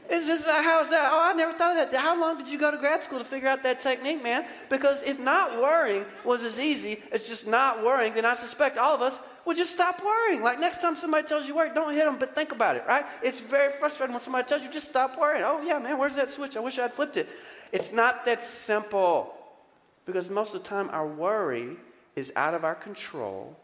It's 0.08 0.26
just, 0.26 0.46
how's 0.46 0.88
that? 0.90 1.10
Oh, 1.12 1.30
I 1.30 1.32
never 1.32 1.52
thought 1.52 1.76
of 1.76 1.90
that. 1.90 2.00
How 2.00 2.18
long 2.20 2.38
did 2.38 2.48
you 2.48 2.58
go 2.58 2.70
to 2.70 2.78
grad 2.78 3.02
school 3.02 3.18
to 3.18 3.25
figure 3.25 3.48
out 3.48 3.62
that 3.64 3.80
technique, 3.80 4.22
man? 4.22 4.44
Because 4.70 5.02
if 5.02 5.18
not 5.18 5.58
worrying 5.58 6.04
was 6.25 6.44
as 6.44 6.60
easy 6.60 7.02
as 7.10 7.28
just 7.28 7.48
not 7.48 7.84
worrying, 7.84 8.14
then 8.14 8.25
I 8.25 8.34
suspect 8.34 8.78
all 8.78 8.94
of 8.94 9.02
us 9.02 9.18
would 9.44 9.56
just 9.56 9.72
stop 9.72 10.04
worrying. 10.04 10.42
Like 10.42 10.60
next 10.60 10.80
time 10.80 10.94
somebody 10.94 11.26
tells 11.26 11.48
you 11.48 11.56
worry, 11.56 11.70
don't 11.75 11.92
hit 11.92 12.04
them, 12.04 12.18
but 12.18 12.34
think 12.34 12.52
about 12.52 12.76
it, 12.76 12.84
right? 12.86 13.04
It's 13.22 13.40
very 13.40 13.72
frustrating 13.72 14.12
when 14.12 14.20
somebody 14.20 14.46
tells 14.46 14.62
you 14.62 14.70
just 14.70 14.88
stop 14.88 15.18
worrying. 15.18 15.42
Oh, 15.44 15.60
yeah, 15.62 15.78
man, 15.78 15.98
where's 15.98 16.14
that 16.16 16.30
switch? 16.30 16.56
I 16.56 16.60
wish 16.60 16.78
I'd 16.78 16.92
flipped 16.92 17.16
it. 17.16 17.28
It's 17.72 17.92
not 17.92 18.24
that 18.26 18.44
simple. 18.44 19.35
Because 20.04 20.31
most 20.31 20.54
of 20.54 20.62
the 20.62 20.68
time, 20.68 20.88
our 20.92 21.07
worry 21.07 21.76
is 22.14 22.33
out 22.37 22.54
of 22.54 22.64
our 22.64 22.76
control 22.76 23.57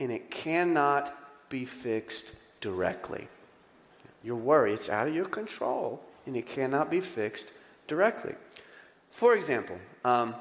and 0.00 0.10
it 0.10 0.30
cannot 0.30 1.14
be 1.50 1.66
fixed 1.66 2.32
directly. 2.62 3.28
Your 4.22 4.36
worry, 4.36 4.72
it's 4.72 4.88
out 4.88 5.08
of 5.08 5.14
your 5.14 5.26
control 5.26 6.02
and 6.26 6.36
it 6.36 6.46
cannot 6.46 6.90
be 6.90 7.00
fixed 7.00 7.52
directly. 7.86 8.34
For 9.10 9.34
example, 9.34 9.78
um, 10.04 10.34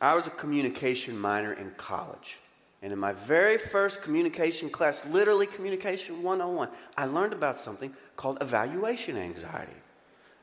I 0.00 0.14
was 0.14 0.26
a 0.26 0.30
communication 0.30 1.18
minor 1.18 1.52
in 1.52 1.70
college. 1.76 2.38
And 2.82 2.92
in 2.92 2.98
my 2.98 3.12
very 3.12 3.56
first 3.56 4.02
communication 4.02 4.68
class, 4.68 5.06
literally 5.06 5.46
Communication 5.46 6.22
101, 6.22 6.68
I 6.98 7.06
learned 7.06 7.32
about 7.32 7.56
something 7.56 7.94
called 8.14 8.38
evaluation 8.42 9.16
anxiety. 9.16 9.72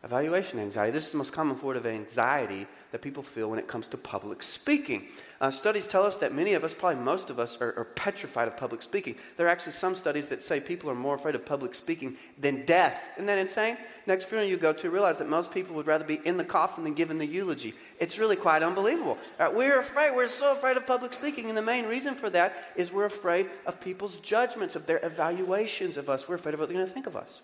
Evaluation 0.03 0.57
anxiety. 0.57 0.91
This 0.91 1.05
is 1.05 1.11
the 1.11 1.19
most 1.19 1.31
common 1.31 1.55
form 1.55 1.77
of 1.77 1.85
anxiety 1.85 2.65
that 2.91 3.03
people 3.03 3.21
feel 3.21 3.51
when 3.51 3.59
it 3.59 3.67
comes 3.67 3.87
to 3.89 3.97
public 3.97 4.41
speaking. 4.41 5.07
Uh, 5.39 5.51
studies 5.51 5.85
tell 5.85 6.03
us 6.03 6.17
that 6.17 6.33
many 6.33 6.53
of 6.53 6.63
us, 6.63 6.73
probably 6.73 6.99
most 7.03 7.29
of 7.29 7.39
us, 7.39 7.61
are, 7.61 7.77
are, 7.77 7.85
petrified 7.85 8.47
of 8.47 8.57
public 8.57 8.81
speaking. 8.81 9.15
There 9.37 9.45
are 9.45 9.49
actually 9.49 9.73
some 9.73 9.95
studies 9.95 10.27
that 10.29 10.41
say 10.41 10.59
people 10.59 10.89
are 10.89 10.95
more 10.95 11.13
afraid 11.13 11.35
of 11.35 11.45
public 11.45 11.75
speaking 11.75 12.17
than 12.39 12.65
death. 12.65 13.11
Isn't 13.15 13.27
that 13.27 13.37
insane? 13.37 13.77
Next 14.07 14.25
funeral 14.25 14.49
you 14.49 14.57
go 14.57 14.73
to, 14.73 14.89
realize 14.89 15.19
that 15.19 15.29
most 15.29 15.51
people 15.51 15.75
would 15.75 15.85
rather 15.85 16.03
be 16.03 16.19
in 16.25 16.35
the 16.35 16.43
coffin 16.43 16.83
than 16.83 16.95
giving 16.95 17.19
the 17.19 17.25
eulogy. 17.27 17.75
It's 17.99 18.17
really 18.17 18.35
quite 18.35 18.63
unbelievable. 18.63 19.19
Uh, 19.39 19.51
we're 19.53 19.79
afraid, 19.79 20.15
we're 20.15 20.27
so 20.27 20.51
afraid 20.51 20.77
of 20.77 20.87
public 20.87 21.13
speaking, 21.13 21.47
and 21.47 21.57
the 21.57 21.61
main 21.61 21.85
reason 21.85 22.15
for 22.15 22.31
that 22.31 22.55
is 22.75 22.91
we're 22.91 23.05
afraid 23.05 23.51
of 23.67 23.79
people's 23.79 24.19
judgments, 24.19 24.75
of 24.75 24.87
their 24.87 24.99
evaluations 25.05 25.95
of 25.95 26.09
us. 26.09 26.27
We're 26.27 26.35
afraid 26.35 26.55
of 26.55 26.59
what 26.59 26.69
they're 26.69 26.77
going 26.77 26.87
to 26.87 26.93
think 26.93 27.05
of 27.05 27.15
us. 27.15 27.41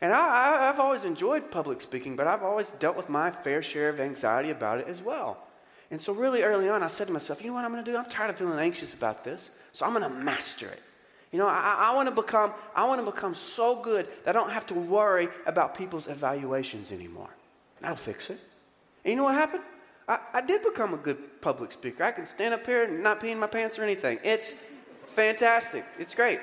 And 0.00 0.12
I, 0.12 0.66
have 0.66 0.78
always 0.78 1.04
enjoyed 1.04 1.50
public 1.50 1.80
speaking, 1.80 2.14
but 2.14 2.28
I've 2.28 2.42
always 2.42 2.68
dealt 2.72 2.96
with 2.96 3.08
my 3.08 3.30
fair 3.30 3.62
share 3.62 3.88
of 3.88 3.98
anxiety 3.98 4.50
about 4.50 4.78
it 4.78 4.86
as 4.86 5.02
well. 5.02 5.38
And 5.90 6.00
so, 6.00 6.12
really 6.12 6.42
early 6.42 6.68
on, 6.68 6.82
I 6.82 6.86
said 6.86 7.06
to 7.08 7.12
myself, 7.12 7.42
you 7.42 7.48
know 7.48 7.54
what 7.54 7.64
I'm 7.64 7.72
going 7.72 7.84
to 7.84 7.90
do? 7.90 7.96
I'm 7.96 8.04
tired 8.04 8.30
of 8.30 8.36
feeling 8.36 8.58
anxious 8.58 8.94
about 8.94 9.24
this, 9.24 9.50
so 9.72 9.86
I'm 9.86 9.92
going 9.92 10.04
to 10.04 10.10
master 10.24 10.68
it. 10.68 10.82
You 11.32 11.38
know, 11.38 11.46
I, 11.46 11.90
I 11.90 11.94
want 11.94 12.08
to 12.08 12.14
become, 12.14 12.52
I 12.74 12.86
want 12.86 13.04
to 13.04 13.10
become 13.10 13.34
so 13.34 13.76
good 13.76 14.06
that 14.24 14.36
I 14.36 14.38
don't 14.38 14.50
have 14.50 14.66
to 14.66 14.74
worry 14.74 15.28
about 15.46 15.74
people's 15.74 16.06
evaluations 16.06 16.92
anymore. 16.92 17.30
And 17.76 17.84
that'll 17.84 17.96
fix 17.96 18.30
it. 18.30 18.38
And 19.04 19.12
you 19.12 19.16
know 19.16 19.24
what 19.24 19.34
happened? 19.34 19.62
I, 20.06 20.18
I 20.34 20.40
did 20.40 20.62
become 20.62 20.94
a 20.94 20.96
good 20.98 21.40
public 21.40 21.72
speaker. 21.72 22.04
I 22.04 22.12
can 22.12 22.26
stand 22.26 22.54
up 22.54 22.64
here 22.64 22.84
and 22.84 23.02
not 23.02 23.20
pee 23.20 23.30
in 23.30 23.38
my 23.38 23.46
pants 23.46 23.78
or 23.78 23.82
anything. 23.82 24.18
It's 24.22 24.54
fantastic. 25.06 25.84
It's 25.98 26.14
great. 26.14 26.40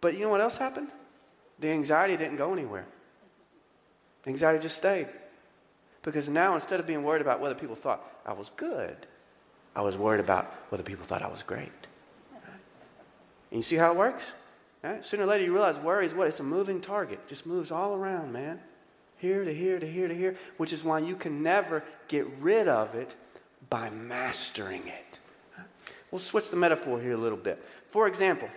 But 0.00 0.14
you 0.14 0.20
know 0.20 0.30
what 0.30 0.40
else 0.40 0.56
happened? 0.56 0.88
The 1.60 1.68
anxiety 1.68 2.16
didn't 2.16 2.36
go 2.36 2.52
anywhere. 2.52 2.86
The 4.22 4.30
anxiety 4.30 4.60
just 4.60 4.76
stayed. 4.76 5.08
Because 6.02 6.28
now, 6.28 6.54
instead 6.54 6.80
of 6.80 6.86
being 6.86 7.02
worried 7.02 7.22
about 7.22 7.40
whether 7.40 7.54
people 7.54 7.74
thought 7.74 8.02
I 8.24 8.32
was 8.32 8.50
good, 8.56 8.96
I 9.74 9.82
was 9.82 9.96
worried 9.96 10.20
about 10.20 10.52
whether 10.70 10.82
people 10.82 11.04
thought 11.04 11.22
I 11.22 11.28
was 11.28 11.42
great. 11.42 11.72
And 13.50 13.58
you 13.58 13.62
see 13.62 13.76
how 13.76 13.92
it 13.92 13.96
works? 13.96 14.32
Right? 14.82 15.04
Sooner 15.04 15.24
or 15.24 15.26
later, 15.26 15.44
you 15.44 15.52
realize 15.52 15.78
worry 15.78 16.06
is 16.06 16.14
what? 16.14 16.28
It's 16.28 16.40
a 16.40 16.44
moving 16.44 16.80
target. 16.80 17.20
It 17.26 17.28
just 17.28 17.46
moves 17.46 17.70
all 17.70 17.94
around, 17.94 18.32
man. 18.32 18.60
Here 19.16 19.44
to 19.44 19.52
here 19.52 19.80
to 19.80 19.90
here 19.90 20.06
to 20.06 20.14
here, 20.14 20.36
which 20.58 20.72
is 20.72 20.84
why 20.84 21.00
you 21.00 21.16
can 21.16 21.42
never 21.42 21.82
get 22.06 22.26
rid 22.40 22.68
of 22.68 22.94
it 22.94 23.16
by 23.68 23.90
mastering 23.90 24.86
it. 24.86 25.18
We'll 26.10 26.20
switch 26.20 26.50
the 26.50 26.56
metaphor 26.56 27.00
here 27.00 27.14
a 27.14 27.16
little 27.16 27.38
bit. 27.38 27.62
For 27.88 28.06
example, 28.06 28.48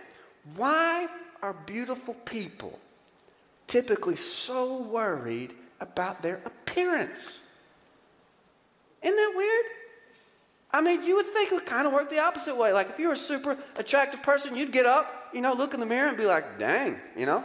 why 0.56 1.08
are 1.42 1.52
beautiful 1.52 2.14
people 2.14 2.78
typically 3.72 4.16
so 4.16 4.82
worried 4.82 5.54
about 5.80 6.20
their 6.20 6.42
appearance. 6.44 7.38
Isn't 9.02 9.16
that 9.16 9.32
weird? 9.34 9.64
I 10.70 10.82
mean, 10.82 11.02
you 11.02 11.16
would 11.16 11.26
think 11.26 11.50
it 11.50 11.54
would 11.54 11.64
kind 11.64 11.86
of 11.86 11.94
work 11.94 12.10
the 12.10 12.20
opposite 12.20 12.54
way. 12.54 12.74
Like 12.74 12.90
if 12.90 12.98
you 12.98 13.08
were 13.08 13.14
a 13.14 13.16
super 13.16 13.56
attractive 13.76 14.22
person, 14.22 14.54
you'd 14.54 14.72
get 14.72 14.84
up, 14.84 15.30
you 15.32 15.40
know, 15.40 15.54
look 15.54 15.72
in 15.72 15.80
the 15.80 15.86
mirror 15.86 16.08
and 16.08 16.18
be 16.18 16.26
like, 16.26 16.58
dang, 16.58 17.00
you 17.16 17.24
know. 17.24 17.42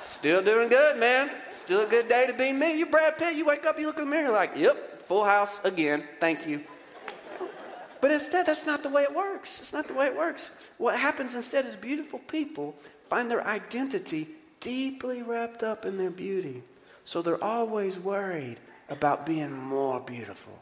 Still 0.00 0.40
doing 0.40 0.68
good, 0.68 0.98
man. 0.98 1.28
Still 1.56 1.80
a 1.80 1.86
good 1.86 2.08
day 2.08 2.28
to 2.28 2.32
be 2.32 2.52
me. 2.52 2.78
You 2.78 2.86
Brad 2.86 3.18
Pitt, 3.18 3.34
you 3.34 3.44
wake 3.44 3.66
up, 3.66 3.76
you 3.78 3.86
look 3.86 3.98
in 3.98 4.04
the 4.04 4.10
mirror, 4.10 4.30
like, 4.30 4.52
yep, 4.56 5.02
full 5.02 5.24
house 5.24 5.58
again. 5.64 6.04
Thank 6.20 6.46
you. 6.46 6.62
But 8.02 8.10
instead, 8.10 8.46
that's 8.46 8.66
not 8.66 8.82
the 8.82 8.88
way 8.88 9.04
it 9.04 9.14
works. 9.14 9.60
It's 9.60 9.72
not 9.72 9.86
the 9.86 9.94
way 9.94 10.06
it 10.06 10.16
works. 10.16 10.50
What 10.76 10.98
happens 10.98 11.36
instead 11.36 11.64
is 11.64 11.76
beautiful 11.76 12.18
people 12.18 12.74
find 13.08 13.30
their 13.30 13.46
identity 13.46 14.26
deeply 14.58 15.22
wrapped 15.22 15.62
up 15.62 15.86
in 15.86 15.96
their 15.96 16.10
beauty. 16.10 16.64
So 17.04 17.22
they're 17.22 17.42
always 17.42 18.00
worried 18.00 18.58
about 18.88 19.24
being 19.24 19.52
more 19.52 20.00
beautiful. 20.00 20.58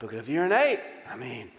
Because 0.00 0.18
if 0.18 0.28
you're 0.28 0.44
an 0.44 0.52
eight, 0.52 0.80
I 1.08 1.14
mean, 1.14 1.52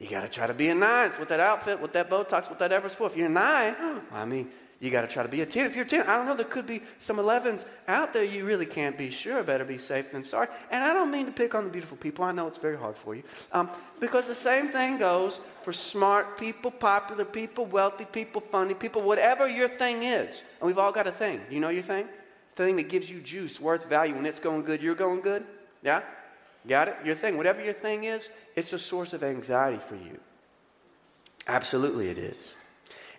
you 0.00 0.10
got 0.10 0.22
to 0.22 0.28
try 0.28 0.48
to 0.48 0.54
be 0.54 0.68
a 0.68 0.74
nine 0.74 1.08
It's 1.08 1.18
with 1.18 1.28
that 1.28 1.40
outfit, 1.40 1.80
with 1.80 1.92
that 1.92 2.10
Botox, 2.10 2.50
with 2.50 2.58
that 2.58 2.72
Everest 2.72 2.96
4. 2.96 3.06
If 3.06 3.16
you're 3.16 3.26
a 3.26 3.30
nine, 3.30 3.76
I 4.12 4.24
mean, 4.24 4.50
you 4.80 4.90
got 4.90 5.02
to 5.02 5.06
try 5.06 5.22
to 5.22 5.28
be 5.28 5.42
a 5.42 5.46
10. 5.46 5.66
If 5.66 5.76
you're 5.76 5.84
10, 5.84 6.06
I 6.06 6.16
don't 6.16 6.24
know, 6.24 6.34
there 6.34 6.46
could 6.46 6.66
be 6.66 6.80
some 6.98 7.18
11s 7.18 7.66
out 7.86 8.14
there 8.14 8.24
you 8.24 8.46
really 8.46 8.64
can't 8.64 8.96
be 8.96 9.10
sure. 9.10 9.42
Better 9.42 9.64
be 9.64 9.76
safe 9.76 10.10
than 10.10 10.24
sorry. 10.24 10.48
And 10.70 10.82
I 10.82 10.94
don't 10.94 11.10
mean 11.10 11.26
to 11.26 11.32
pick 11.32 11.54
on 11.54 11.64
the 11.64 11.70
beautiful 11.70 11.98
people. 11.98 12.24
I 12.24 12.32
know 12.32 12.46
it's 12.46 12.56
very 12.56 12.78
hard 12.78 12.96
for 12.96 13.14
you. 13.14 13.22
Um, 13.52 13.68
because 14.00 14.26
the 14.26 14.34
same 14.34 14.68
thing 14.68 14.96
goes 14.96 15.38
for 15.62 15.74
smart 15.74 16.38
people, 16.38 16.70
popular 16.70 17.26
people, 17.26 17.66
wealthy 17.66 18.06
people, 18.06 18.40
funny 18.40 18.72
people, 18.72 19.02
whatever 19.02 19.46
your 19.46 19.68
thing 19.68 20.02
is. 20.02 20.42
And 20.60 20.66
we've 20.66 20.78
all 20.78 20.92
got 20.92 21.06
a 21.06 21.12
thing. 21.12 21.42
Do 21.46 21.54
You 21.54 21.60
know 21.60 21.68
your 21.68 21.82
thing? 21.82 22.08
Thing 22.56 22.76
that 22.76 22.88
gives 22.88 23.10
you 23.10 23.20
juice, 23.20 23.60
worth, 23.60 23.86
value. 23.86 24.14
When 24.14 24.24
it's 24.24 24.40
going 24.40 24.62
good, 24.62 24.80
you're 24.80 24.94
going 24.94 25.20
good? 25.20 25.44
Yeah? 25.82 26.00
Got 26.66 26.88
it? 26.88 26.96
Your 27.04 27.16
thing. 27.16 27.36
Whatever 27.36 27.62
your 27.62 27.74
thing 27.74 28.04
is, 28.04 28.30
it's 28.56 28.72
a 28.72 28.78
source 28.78 29.12
of 29.12 29.22
anxiety 29.22 29.78
for 29.78 29.96
you. 29.96 30.18
Absolutely, 31.46 32.08
it 32.08 32.16
is. 32.16 32.54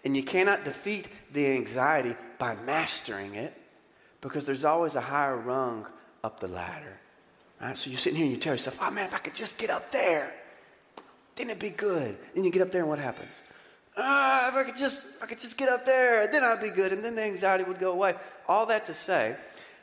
And 0.03 0.15
you 0.15 0.23
cannot 0.23 0.63
defeat 0.63 1.07
the 1.31 1.45
anxiety 1.47 2.15
by 2.39 2.55
mastering 2.55 3.35
it 3.35 3.55
because 4.19 4.45
there's 4.45 4.65
always 4.65 4.95
a 4.95 5.01
higher 5.01 5.37
rung 5.37 5.85
up 6.23 6.39
the 6.39 6.47
ladder. 6.47 6.97
Right? 7.61 7.77
So 7.77 7.89
you're 7.89 7.99
sitting 7.99 8.17
here 8.17 8.25
and 8.25 8.33
you 8.33 8.39
tell 8.39 8.53
yourself, 8.53 8.79
oh 8.81 8.89
man, 8.89 9.05
if 9.05 9.13
I 9.13 9.19
could 9.19 9.35
just 9.35 9.57
get 9.57 9.69
up 9.69 9.91
there, 9.91 10.33
then 11.35 11.49
it'd 11.49 11.61
be 11.61 11.69
good. 11.69 12.17
Then 12.33 12.43
you 12.43 12.51
get 12.51 12.61
up 12.61 12.71
there 12.71 12.81
and 12.81 12.89
what 12.89 12.99
happens? 12.99 13.41
Ah, 13.97 14.47
if 14.47 14.55
I 14.55 14.63
could 14.63 14.77
just 14.77 15.05
if 15.05 15.23
I 15.23 15.25
could 15.25 15.39
just 15.39 15.57
get 15.57 15.69
up 15.69 15.85
there, 15.85 16.27
then 16.27 16.43
I'd 16.43 16.61
be 16.61 16.69
good. 16.69 16.93
And 16.93 17.03
then 17.03 17.15
the 17.15 17.23
anxiety 17.23 17.63
would 17.63 17.79
go 17.79 17.91
away. 17.91 18.15
All 18.47 18.65
that 18.67 18.85
to 18.85 18.93
say, 18.93 19.35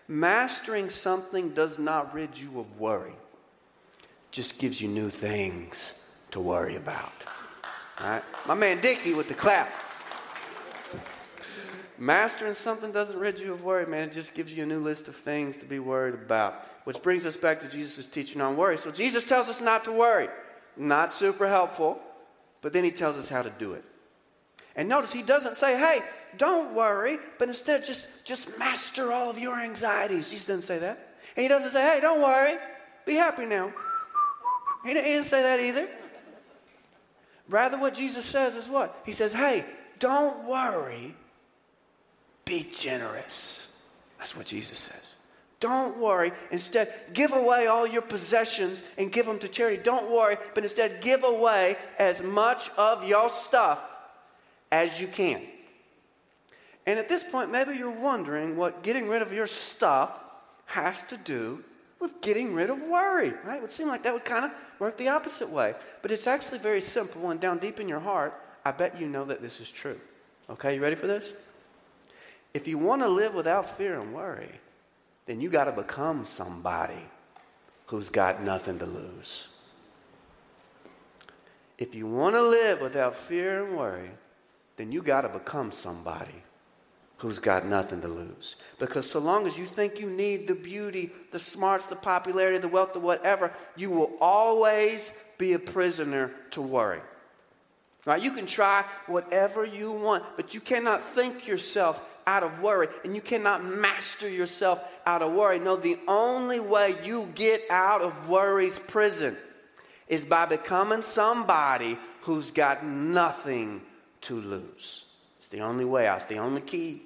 mastering 0.09 0.91
something 0.91 1.51
does 1.51 1.79
not 1.79 2.15
rid 2.15 2.37
you 2.37 2.59
of 2.59 2.81
worry. 2.81 3.15
Just 4.31 4.59
gives 4.59 4.81
you 4.81 4.89
new 4.89 5.11
things 5.11 5.93
to 6.33 6.41
worry 6.41 6.77
about. 6.77 7.13
All 8.01 8.11
right? 8.11 8.23
My 8.47 8.55
man 8.55 8.81
Dickie 8.81 9.15
with 9.15 9.29
the 9.29 9.35
clap. 9.35 9.71
Mastering 12.01 12.55
something 12.55 12.93
doesn't 12.93 13.19
rid 13.19 13.41
you 13.41 13.53
of 13.53 13.65
worry, 13.65 13.85
man. 13.85 14.05
It 14.05 14.13
just 14.13 14.33
gives 14.33 14.55
you 14.55 14.63
a 14.63 14.67
new 14.67 14.79
list 14.79 15.09
of 15.09 15.17
things 15.17 15.57
to 15.57 15.67
be 15.67 15.81
worried 15.81 16.15
about. 16.15 16.65
Which 16.85 17.03
brings 17.03 17.27
us 17.27 17.37
back 17.37 17.61
to 17.61 17.69
Jesus' 17.69 18.07
teaching 18.07 18.41
on 18.41 18.57
worry. 18.57 18.79
So 18.79 18.93
Jesus 18.93 19.27
tells 19.27 19.49
us 19.49 19.61
not 19.61 19.85
to 19.85 19.93
worry. 19.93 20.29
Not 20.77 21.13
super 21.13 21.49
helpful, 21.49 21.99
but 22.63 22.73
then 22.73 22.85
he 22.85 22.93
tells 22.93 23.19
us 23.19 23.29
how 23.29 23.43
to 23.43 23.51
do 23.51 23.73
it. 23.73 23.85
And 24.77 24.89
notice 24.89 25.13
he 25.13 25.23
doesn't 25.23 25.57
say, 25.57 25.77
hey, 25.77 26.01
don't 26.37 26.73
worry, 26.73 27.19
but 27.37 27.49
instead 27.49 27.85
just, 27.85 28.25
just 28.25 28.57
master 28.61 29.13
all 29.13 29.29
of 29.29 29.37
your 29.37 29.59
anxieties. 29.59 30.31
He 30.31 30.37
doesn't 30.37 30.63
say 30.63 30.79
that. 30.79 31.17
And 31.37 31.43
he 31.43 31.49
doesn't 31.49 31.71
say, 31.71 31.83
hey, 31.83 32.01
don't 32.01 32.23
worry, 32.23 32.55
be 33.05 33.15
happy 33.15 33.45
now. 33.45 33.73
He 34.85 34.95
didn't 34.95 35.25
say 35.25 35.43
that 35.43 35.59
either. 35.59 35.89
Rather, 37.49 37.77
what 37.77 37.95
Jesus 37.95 38.25
says 38.25 38.55
is 38.55 38.69
what? 38.69 39.03
He 39.05 39.11
says, 39.11 39.33
hey, 39.33 39.65
don't 39.99 40.45
worry, 40.45 41.17
be 42.49 42.67
generous. 42.73 43.69
That's 44.19 44.37
what 44.37 44.47
Jesus 44.47 44.79
says. 44.79 44.97
Don't 45.61 45.99
worry. 45.99 46.33
Instead, 46.51 46.93
give 47.13 47.33
away 47.33 47.67
all 47.67 47.87
your 47.87 48.03
possessions 48.03 48.85
and 48.97 49.13
give 49.13 49.27
them 49.27 49.39
to 49.41 49.49
charity. 49.49 49.83
Don't 49.83 50.11
worry, 50.11 50.37
but 50.55 50.63
instead, 50.63 51.01
give 51.01 51.25
away 51.25 51.77
as 51.99 52.23
much 52.23 52.71
of 52.71 53.07
your 53.07 53.29
stuff 53.29 53.81
as 54.71 55.01
you 55.01 55.09
can. 55.09 55.43
And 56.87 56.99
at 56.99 57.09
this 57.09 57.25
point, 57.25 57.51
maybe 57.51 57.77
you're 57.77 57.91
wondering 57.91 58.57
what 58.57 58.83
getting 58.83 59.09
rid 59.09 59.21
of 59.21 59.33
your 59.33 59.47
stuff 59.47 60.19
has 60.67 61.03
to 61.03 61.17
do 61.17 61.63
with 62.01 62.21
getting 62.21 62.55
rid 62.55 62.71
of 62.71 62.81
worry, 62.83 63.33
right? 63.45 63.57
It 63.57 63.63
would 63.63 63.71
seem 63.71 63.89
like 63.89 64.05
that 64.05 64.15
would 64.15 64.25
kind 64.25 64.45
of 64.45 64.53
work 64.79 64.97
the 64.97 65.09
opposite 65.09 65.51
way. 65.51 65.75
But 66.03 66.13
it's 66.13 66.29
actually 66.29 66.59
very 66.59 66.81
simple, 66.81 67.31
and 67.31 67.41
down 67.41 67.59
deep 67.59 67.81
in 67.81 67.89
your 67.89 68.01
heart, 68.01 68.33
I 68.65 68.71
bet 68.71 69.01
you 69.01 69.09
know 69.09 69.25
that 69.25 69.43
this 69.43 69.61
is 69.61 69.71
true. 69.71 69.99
Okay, 70.49 70.77
you 70.77 70.83
ready 70.83 70.97
for 70.97 71.09
this? 71.09 71.33
If 72.55 72.67
you 72.67 72.79
want 72.79 73.03
to 73.03 73.09
live 73.09 73.35
without 73.35 73.77
fear 73.77 74.01
and 74.01 74.15
worry, 74.15 74.61
then 75.27 75.41
you 75.41 75.51
got 75.51 75.65
to 75.65 75.73
become 75.73 76.25
somebody 76.25 77.03
who's 77.87 78.11
got 78.11 78.43
nothing 78.43 78.79
to 78.79 78.87
lose. 78.87 79.49
If 81.77 81.95
you 81.95 82.07
want 82.07 82.35
to 82.35 82.43
live 82.43 82.81
without 82.81 83.15
fear 83.15 83.65
and 83.65 83.77
worry, 83.77 84.11
then 84.77 84.91
you 84.91 85.03
got 85.03 85.23
to 85.23 85.29
become 85.29 85.71
somebody 85.71 86.43
who's 87.19 87.39
got 87.39 87.67
nothing 87.67 88.01
to 88.01 88.09
lose. 88.09 88.57
Because 88.79 89.09
so 89.09 89.19
long 89.19 89.47
as 89.47 89.59
you 89.59 89.67
think 89.67 90.01
you 90.01 90.09
need 90.09 90.49
the 90.49 90.55
beauty, 90.55 91.11
the 91.33 91.39
smarts, 91.39 91.87
the 91.87 91.97
popularity, 91.97 92.59
the 92.59 92.69
wealth, 92.69 92.93
the 92.93 93.01
whatever, 93.01 93.53
you 93.77 93.91
will 93.91 94.13
always 94.21 95.13
be 95.37 95.53
a 95.53 95.59
prisoner 95.59 96.33
to 96.53 96.63
worry. 96.63 97.01
Right? 98.09 98.23
You 98.23 98.31
can 98.31 98.47
try 98.47 98.87
whatever 99.07 99.67
you 99.67 99.93
want, 99.93 100.25
but 100.35 100.55
you 100.55 100.61
cannot 100.61 101.03
think 101.03 101.47
yourself 101.47 102.03
out 102.27 102.43
of 102.43 102.63
worry, 102.63 102.89
and 103.05 103.15
you 103.15 103.21
cannot 103.21 103.63
master 103.63 104.27
yourself 104.27 104.83
out 105.05 105.21
of 105.21 105.35
worry. 105.35 105.59
No, 105.59 105.77
the 105.77 105.99
only 106.09 106.59
way 106.59 106.97
you 107.05 107.29
get 107.35 107.61
out 107.69 108.01
of 108.01 108.27
worry's 108.27 108.79
prison 108.79 109.37
is 110.09 110.25
by 110.25 110.47
becoming 110.47 111.03
somebody 111.03 111.99
who's 112.23 112.51
got 112.51 112.83
nothing 112.83 113.83
to 114.23 114.41
lose. 114.41 115.05
It's 115.37 115.49
the 115.49 115.61
only 115.61 115.85
way 115.85 116.07
out, 116.07 116.23
it's 116.23 116.27
the 116.31 116.39
only 116.39 116.63
key. 116.63 117.03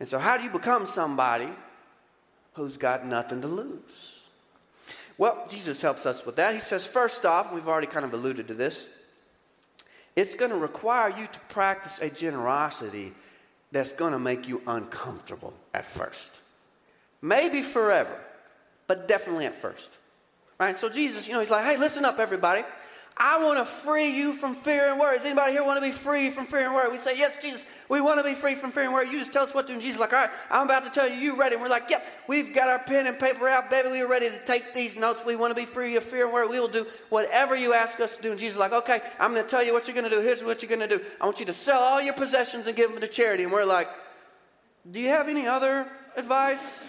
And 0.00 0.08
so, 0.08 0.18
how 0.18 0.36
do 0.36 0.42
you 0.42 0.50
become 0.50 0.86
somebody 0.86 1.48
who's 2.54 2.76
got 2.76 3.06
nothing 3.06 3.42
to 3.42 3.48
lose? 3.48 4.18
Well, 5.16 5.46
Jesus 5.48 5.80
helps 5.80 6.04
us 6.04 6.26
with 6.26 6.34
that. 6.34 6.54
He 6.54 6.60
says, 6.60 6.84
first 6.84 7.24
off, 7.24 7.52
we've 7.52 7.68
already 7.68 7.86
kind 7.86 8.04
of 8.04 8.12
alluded 8.12 8.48
to 8.48 8.54
this, 8.54 8.88
it's 10.18 10.34
going 10.34 10.50
to 10.50 10.56
require 10.56 11.10
you 11.10 11.28
to 11.30 11.38
practice 11.48 12.00
a 12.00 12.10
generosity 12.10 13.12
that's 13.70 13.92
going 13.92 14.12
to 14.12 14.18
make 14.18 14.48
you 14.48 14.60
uncomfortable 14.66 15.54
at 15.72 15.84
first. 15.84 16.40
Maybe 17.22 17.62
forever, 17.62 18.18
but 18.88 19.06
definitely 19.06 19.46
at 19.46 19.54
first. 19.54 19.96
Right? 20.58 20.76
So 20.76 20.88
Jesus, 20.88 21.28
you 21.28 21.34
know, 21.34 21.38
he's 21.38 21.52
like, 21.52 21.64
hey, 21.64 21.76
listen 21.76 22.04
up, 22.04 22.18
everybody. 22.18 22.64
I 23.20 23.44
want 23.44 23.58
to 23.58 23.64
free 23.64 24.10
you 24.10 24.32
from 24.32 24.54
fear 24.54 24.90
and 24.90 25.00
worry. 25.00 25.16
Does 25.16 25.26
anybody 25.26 25.50
here 25.50 25.64
want 25.64 25.76
to 25.76 25.84
be 25.84 25.90
free 25.90 26.30
from 26.30 26.46
fear 26.46 26.66
and 26.66 26.74
worry? 26.74 26.88
We 26.88 26.98
say, 26.98 27.16
Yes, 27.16 27.36
Jesus, 27.36 27.66
we 27.88 28.00
want 28.00 28.20
to 28.20 28.24
be 28.24 28.34
free 28.34 28.54
from 28.54 28.70
fear 28.70 28.84
and 28.84 28.92
worry. 28.92 29.10
You 29.10 29.18
just 29.18 29.32
tell 29.32 29.42
us 29.42 29.52
what 29.52 29.62
to 29.62 29.68
do. 29.68 29.72
And 29.74 29.82
Jesus 29.82 29.98
like, 29.98 30.12
All 30.12 30.20
right, 30.20 30.30
I'm 30.50 30.66
about 30.66 30.84
to 30.84 30.90
tell 30.90 31.08
you, 31.08 31.16
you 31.16 31.36
ready? 31.36 31.56
And 31.56 31.62
we're 31.62 31.68
like, 31.68 31.90
Yep, 31.90 32.06
we've 32.28 32.54
got 32.54 32.68
our 32.68 32.78
pen 32.78 33.08
and 33.08 33.18
paper 33.18 33.48
out, 33.48 33.70
baby. 33.70 33.88
We're 33.88 34.08
ready 34.08 34.30
to 34.30 34.38
take 34.44 34.72
these 34.72 34.96
notes. 34.96 35.22
We 35.26 35.34
want 35.34 35.50
to 35.50 35.60
be 35.60 35.66
free 35.66 35.96
of 35.96 36.04
fear 36.04 36.26
and 36.26 36.32
worry. 36.32 36.46
We 36.46 36.60
will 36.60 36.68
do 36.68 36.86
whatever 37.08 37.56
you 37.56 37.74
ask 37.74 37.98
us 37.98 38.16
to 38.16 38.22
do. 38.22 38.30
And 38.30 38.38
Jesus 38.38 38.54
is 38.54 38.60
like, 38.60 38.72
Okay, 38.72 39.00
I'm 39.18 39.32
going 39.32 39.44
to 39.44 39.50
tell 39.50 39.64
you 39.64 39.72
what 39.72 39.88
you're 39.88 39.96
going 39.96 40.08
to 40.08 40.14
do. 40.14 40.22
Here's 40.22 40.44
what 40.44 40.62
you're 40.62 40.68
going 40.68 40.88
to 40.88 40.98
do. 40.98 41.02
I 41.20 41.24
want 41.24 41.40
you 41.40 41.46
to 41.46 41.52
sell 41.52 41.80
all 41.80 42.00
your 42.00 42.14
possessions 42.14 42.68
and 42.68 42.76
give 42.76 42.90
them 42.90 43.00
to 43.00 43.08
charity. 43.08 43.42
And 43.42 43.52
we're 43.52 43.64
like, 43.64 43.88
Do 44.88 45.00
you 45.00 45.08
have 45.08 45.28
any 45.28 45.48
other 45.48 45.88
advice? 46.16 46.84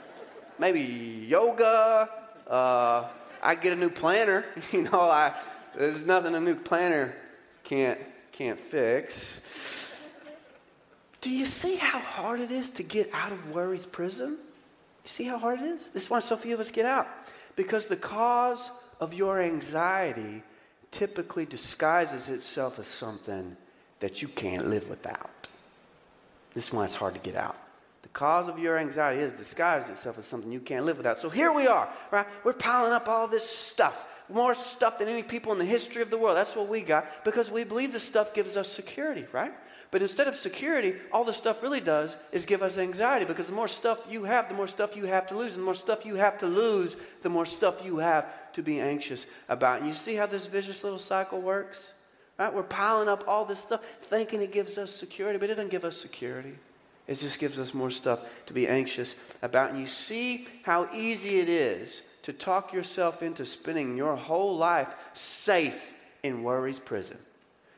Maybe 0.58 0.80
yoga. 0.80 2.10
Uh, 2.48 3.04
I 3.40 3.54
get 3.54 3.72
a 3.72 3.76
new 3.76 3.90
planner. 3.90 4.44
You 4.72 4.82
know, 4.82 5.08
I 5.08 5.34
there's 5.78 6.04
nothing 6.04 6.34
a 6.34 6.40
new 6.40 6.56
planner 6.56 7.14
can't, 7.62 8.00
can't 8.32 8.58
fix. 8.58 9.94
Do 11.20 11.30
you 11.30 11.44
see 11.44 11.76
how 11.76 12.00
hard 12.00 12.40
it 12.40 12.50
is 12.50 12.70
to 12.70 12.82
get 12.82 13.10
out 13.12 13.30
of 13.30 13.50
worry's 13.50 13.86
prison? 13.86 14.30
You 14.30 15.08
see 15.08 15.24
how 15.24 15.38
hard 15.38 15.60
it 15.60 15.66
is? 15.66 15.88
This 15.88 16.04
is 16.04 16.10
why 16.10 16.18
so 16.18 16.36
few 16.36 16.54
of 16.54 16.60
us 16.60 16.72
get 16.72 16.84
out. 16.84 17.08
Because 17.54 17.86
the 17.86 17.96
cause 17.96 18.70
of 19.00 19.14
your 19.14 19.40
anxiety 19.40 20.42
typically 20.90 21.46
disguises 21.46 22.28
itself 22.28 22.78
as 22.80 22.86
something 22.86 23.56
that 24.00 24.20
you 24.20 24.28
can't 24.28 24.68
live 24.68 24.88
without. 24.88 25.30
This 26.54 26.68
is 26.68 26.72
why 26.72 26.84
it's 26.84 26.94
hard 26.94 27.14
to 27.14 27.20
get 27.20 27.36
out. 27.36 27.56
The 28.02 28.08
cause 28.08 28.48
of 28.48 28.58
your 28.58 28.78
anxiety 28.78 29.20
is 29.20 29.32
disguised 29.32 29.90
itself 29.90 30.18
as 30.18 30.24
something 30.24 30.50
you 30.50 30.60
can't 30.60 30.84
live 30.86 30.96
without. 30.96 31.18
So 31.18 31.28
here 31.30 31.52
we 31.52 31.66
are, 31.68 31.88
right? 32.10 32.26
We're 32.42 32.52
piling 32.52 32.92
up 32.92 33.08
all 33.08 33.28
this 33.28 33.48
stuff 33.48 34.06
more 34.28 34.54
stuff 34.54 34.98
than 34.98 35.08
any 35.08 35.22
people 35.22 35.52
in 35.52 35.58
the 35.58 35.64
history 35.64 36.02
of 36.02 36.10
the 36.10 36.18
world. 36.18 36.36
That's 36.36 36.56
what 36.56 36.68
we 36.68 36.80
got 36.80 37.24
because 37.24 37.50
we 37.50 37.64
believe 37.64 37.92
this 37.92 38.02
stuff 38.02 38.34
gives 38.34 38.56
us 38.56 38.68
security, 38.70 39.26
right? 39.32 39.52
But 39.90 40.02
instead 40.02 40.28
of 40.28 40.34
security, 40.34 40.94
all 41.12 41.24
this 41.24 41.38
stuff 41.38 41.62
really 41.62 41.80
does 41.80 42.16
is 42.30 42.44
give 42.44 42.62
us 42.62 42.76
anxiety 42.76 43.24
because 43.24 43.46
the 43.46 43.54
more 43.54 43.68
stuff 43.68 44.00
you 44.08 44.24
have, 44.24 44.48
the 44.48 44.54
more 44.54 44.66
stuff 44.66 44.96
you 44.96 45.06
have 45.06 45.26
to 45.28 45.36
lose. 45.36 45.54
And 45.54 45.62
the 45.62 45.64
more 45.64 45.74
stuff 45.74 46.04
you 46.04 46.16
have 46.16 46.38
to 46.38 46.46
lose, 46.46 46.96
the 47.22 47.30
more 47.30 47.46
stuff 47.46 47.82
you 47.82 47.96
have 47.96 48.26
to 48.52 48.62
be 48.62 48.80
anxious 48.80 49.26
about. 49.48 49.78
And 49.78 49.86
you 49.86 49.94
see 49.94 50.14
how 50.14 50.26
this 50.26 50.46
vicious 50.46 50.84
little 50.84 50.98
cycle 50.98 51.40
works? 51.40 51.92
Right? 52.38 52.52
We're 52.52 52.64
piling 52.64 53.08
up 53.08 53.24
all 53.26 53.46
this 53.46 53.60
stuff 53.60 53.82
thinking 54.02 54.42
it 54.42 54.52
gives 54.52 54.76
us 54.76 54.94
security, 54.94 55.38
but 55.38 55.48
it 55.48 55.54
doesn't 55.54 55.70
give 55.70 55.84
us 55.84 55.96
security. 55.96 56.54
It 57.06 57.14
just 57.14 57.38
gives 57.38 57.58
us 57.58 57.72
more 57.72 57.90
stuff 57.90 58.20
to 58.46 58.52
be 58.52 58.68
anxious 58.68 59.14
about. 59.40 59.70
And 59.70 59.80
you 59.80 59.86
see 59.86 60.46
how 60.62 60.90
easy 60.92 61.40
it 61.40 61.48
is 61.48 62.02
to 62.22 62.32
talk 62.32 62.72
yourself 62.72 63.22
into 63.22 63.44
spending 63.44 63.96
your 63.96 64.16
whole 64.16 64.56
life 64.56 64.94
safe 65.12 65.94
in 66.22 66.42
worry's 66.42 66.78
prison. 66.78 67.16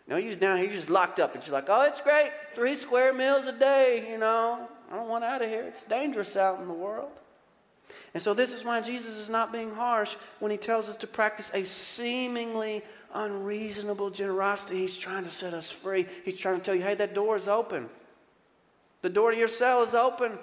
No, 0.08 0.16
you 0.16 0.36
now 0.40 0.56
you're 0.56 0.72
just 0.72 0.90
locked 0.90 1.20
up, 1.20 1.34
and 1.34 1.46
you're 1.46 1.52
like, 1.52 1.68
oh, 1.68 1.82
it's 1.82 2.00
great, 2.00 2.30
three 2.54 2.74
square 2.74 3.12
meals 3.12 3.46
a 3.46 3.52
day. 3.52 4.08
You 4.10 4.18
know, 4.18 4.68
I 4.90 4.96
don't 4.96 5.08
want 5.08 5.22
out 5.22 5.42
of 5.42 5.48
here. 5.48 5.62
It's 5.62 5.84
dangerous 5.84 6.36
out 6.36 6.60
in 6.60 6.66
the 6.66 6.74
world. 6.74 7.10
And 8.12 8.22
so 8.22 8.34
this 8.34 8.52
is 8.52 8.64
why 8.64 8.80
Jesus 8.80 9.16
is 9.16 9.30
not 9.30 9.52
being 9.52 9.72
harsh 9.72 10.14
when 10.40 10.50
he 10.50 10.56
tells 10.56 10.88
us 10.88 10.96
to 10.98 11.06
practice 11.06 11.50
a 11.54 11.64
seemingly 11.64 12.82
unreasonable 13.14 14.10
generosity. 14.10 14.78
He's 14.78 14.96
trying 14.96 15.24
to 15.24 15.30
set 15.30 15.54
us 15.54 15.70
free. 15.70 16.06
He's 16.24 16.38
trying 16.38 16.58
to 16.58 16.64
tell 16.64 16.74
you, 16.74 16.82
hey, 16.82 16.94
that 16.96 17.14
door 17.14 17.36
is 17.36 17.48
open. 17.48 17.88
The 19.02 19.10
door 19.10 19.30
to 19.30 19.36
your 19.36 19.48
cell 19.48 19.82
is 19.82 19.94
open, 19.94 20.38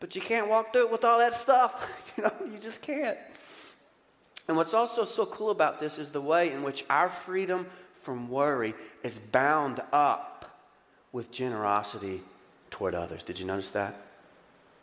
but 0.00 0.14
you 0.14 0.20
can't 0.20 0.48
walk 0.48 0.72
through 0.72 0.86
it 0.86 0.90
with 0.90 1.04
all 1.04 1.18
that 1.18 1.34
stuff. 1.34 2.02
you 2.16 2.24
know, 2.24 2.32
you 2.50 2.58
just 2.58 2.82
can't. 2.82 3.18
And 4.48 4.56
what's 4.56 4.74
also 4.74 5.04
so 5.04 5.26
cool 5.26 5.50
about 5.50 5.78
this 5.78 5.98
is 5.98 6.10
the 6.10 6.20
way 6.20 6.50
in 6.50 6.62
which 6.62 6.84
our 6.90 7.08
freedom 7.08 7.66
from 7.92 8.28
worry 8.28 8.74
is 9.04 9.18
bound 9.18 9.80
up 9.92 10.58
with 11.12 11.30
generosity 11.30 12.22
toward 12.70 12.94
others. 12.94 13.22
Did 13.22 13.38
you 13.38 13.44
notice 13.44 13.70
that? 13.70 14.06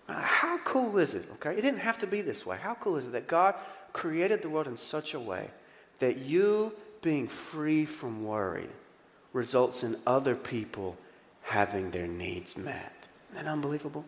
Uh, 0.08 0.14
how 0.22 0.58
cool 0.60 0.98
is 0.98 1.16
it? 1.16 1.28
Okay, 1.34 1.52
it 1.52 1.62
didn't 1.62 1.80
have 1.80 1.98
to 2.00 2.08
be 2.08 2.22
this 2.22 2.46
way. 2.46 2.58
How 2.62 2.76
cool 2.76 2.98
is 2.98 3.06
it 3.06 3.12
that 3.12 3.28
God 3.28 3.56
created 3.92 4.42
the 4.42 4.50
world 4.50 4.68
in 4.68 4.78
such 4.78 5.14
a 5.14 5.20
way 5.20 5.50
that 6.00 6.20
you 6.20 6.72
being 7.02 7.28
free 7.28 7.86
from 7.86 8.24
worry 8.26 8.70
results 9.34 9.84
in 9.84 9.98
other 10.06 10.36
people 10.36 10.96
having 11.42 11.92
their 11.92 12.08
needs 12.08 12.56
met? 12.56 12.94
Isn't 13.32 13.44
that 13.44 13.52
unbelievable? 13.52 14.06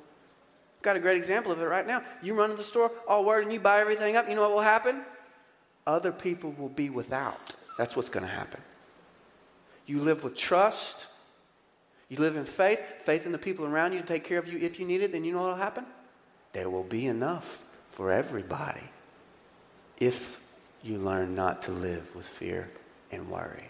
Got 0.82 0.96
a 0.96 1.00
great 1.00 1.18
example 1.18 1.52
of 1.52 1.62
it 1.62 1.66
right 1.66 1.86
now. 1.86 2.04
You 2.22 2.36
run 2.36 2.50
to 2.50 2.56
the 2.56 2.64
store 2.64 2.92
all 3.08 3.26
worried 3.26 3.44
and 3.44 3.54
you 3.54 3.60
buy 3.60 3.82
everything 3.82 4.16
up. 4.16 4.30
You 4.30 4.36
know 4.36 4.42
what 4.42 4.52
will 4.52 4.62
happen? 4.62 5.02
Other 5.86 6.12
people 6.12 6.56
will 6.58 6.70
be 6.70 6.90
without. 6.90 7.56
That's 7.78 7.96
what's 7.96 8.10
going 8.10 8.26
to 8.26 8.32
happen. 8.32 8.62
You 9.86 10.00
live 10.00 10.24
with 10.24 10.36
trust. 10.36 11.08
You 12.10 12.18
live 12.18 12.36
in 12.36 12.46
faith, 12.46 12.82
faith 13.02 13.26
in 13.26 13.32
the 13.32 13.38
people 13.38 13.66
around 13.66 13.94
you 13.94 14.00
to 14.00 14.06
take 14.06 14.24
care 14.24 14.40
of 14.40 14.48
you 14.52 14.58
if 14.60 14.80
you 14.80 14.86
need 14.86 15.02
it, 15.02 15.12
then 15.12 15.24
you 15.24 15.34
know 15.34 15.42
what 15.42 15.50
will 15.50 15.56
happen? 15.56 15.86
There 16.54 16.70
will 16.70 16.84
be 16.84 17.06
enough 17.06 17.64
for 17.92 18.12
everybody 18.12 18.84
if 19.98 20.42
you 20.82 20.98
learn 20.98 21.36
not 21.36 21.62
to 21.64 21.72
live 21.72 22.16
with 22.16 22.26
fear 22.26 22.70
and 23.12 23.30
worry. 23.30 23.70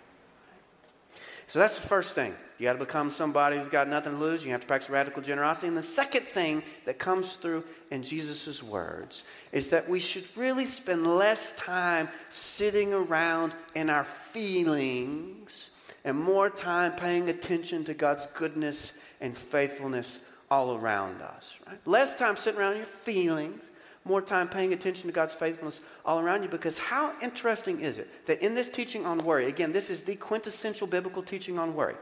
So 1.50 1.58
that's 1.58 1.80
the 1.80 1.88
first 1.88 2.14
thing. 2.14 2.36
You 2.60 2.66
got 2.66 2.74
to 2.74 2.80
become 2.80 3.10
somebody 3.10 3.58
who's 3.58 3.70
got 3.70 3.88
nothing 3.88 4.14
to 4.14 4.20
lose. 4.20 4.46
You 4.46 4.52
have 4.52 4.62
to 4.62 4.68
practice 4.68 4.90
radical 4.90 5.24
generosity. 5.24 5.68
And 5.68 5.76
the 5.76 5.82
second 5.82 6.28
thing 6.28 6.62
that 6.86 7.00
comes 7.00 7.36
through 7.36 7.64
in 7.90 8.04
Jesus' 8.04 8.62
words 8.62 9.24
is 9.52 9.70
that 9.70 9.90
we 9.90 10.00
should 10.00 10.26
really 10.36 10.66
spend 10.66 11.08
less 11.18 11.54
time 11.54 12.08
sitting 12.30 12.94
around 12.94 13.56
in 13.74 13.90
our 13.90 14.04
feelings 14.04 15.72
and 16.06 16.18
more 16.20 16.52
time 16.52 16.92
paying 16.92 17.30
attention 17.30 17.84
to 17.86 17.96
God's 17.96 18.28
goodness 18.28 19.00
and 19.20 19.36
faithfulness 19.36 20.20
all 20.52 20.76
around 20.76 21.22
us. 21.24 21.58
Right? 21.66 21.80
Less 21.88 22.14
time 22.16 22.38
sitting 22.38 22.60
around 22.60 22.78
your 22.78 22.86
feelings, 22.86 23.72
more 24.10 24.22
time 24.22 24.50
paying 24.50 24.74
attention 24.74 25.08
to 25.08 25.14
God's 25.14 25.34
faithfulness 25.34 25.80
all 26.04 26.20
around 26.20 26.44
you. 26.44 26.50
Because 26.50 26.78
how 26.78 27.14
interesting 27.22 27.80
is 27.80 27.98
it 27.98 28.26
that 28.26 28.42
in 28.42 28.56
this 28.56 28.68
teaching 28.68 29.06
on 29.06 29.20
worry, 29.20 29.46
again, 29.46 29.72
this 29.72 29.90
is 29.90 30.04
the 30.04 30.16
quintessential 30.16 30.88
biblical 30.88 31.24
teaching 31.24 31.58
on 31.58 31.76
worry, 31.76 31.96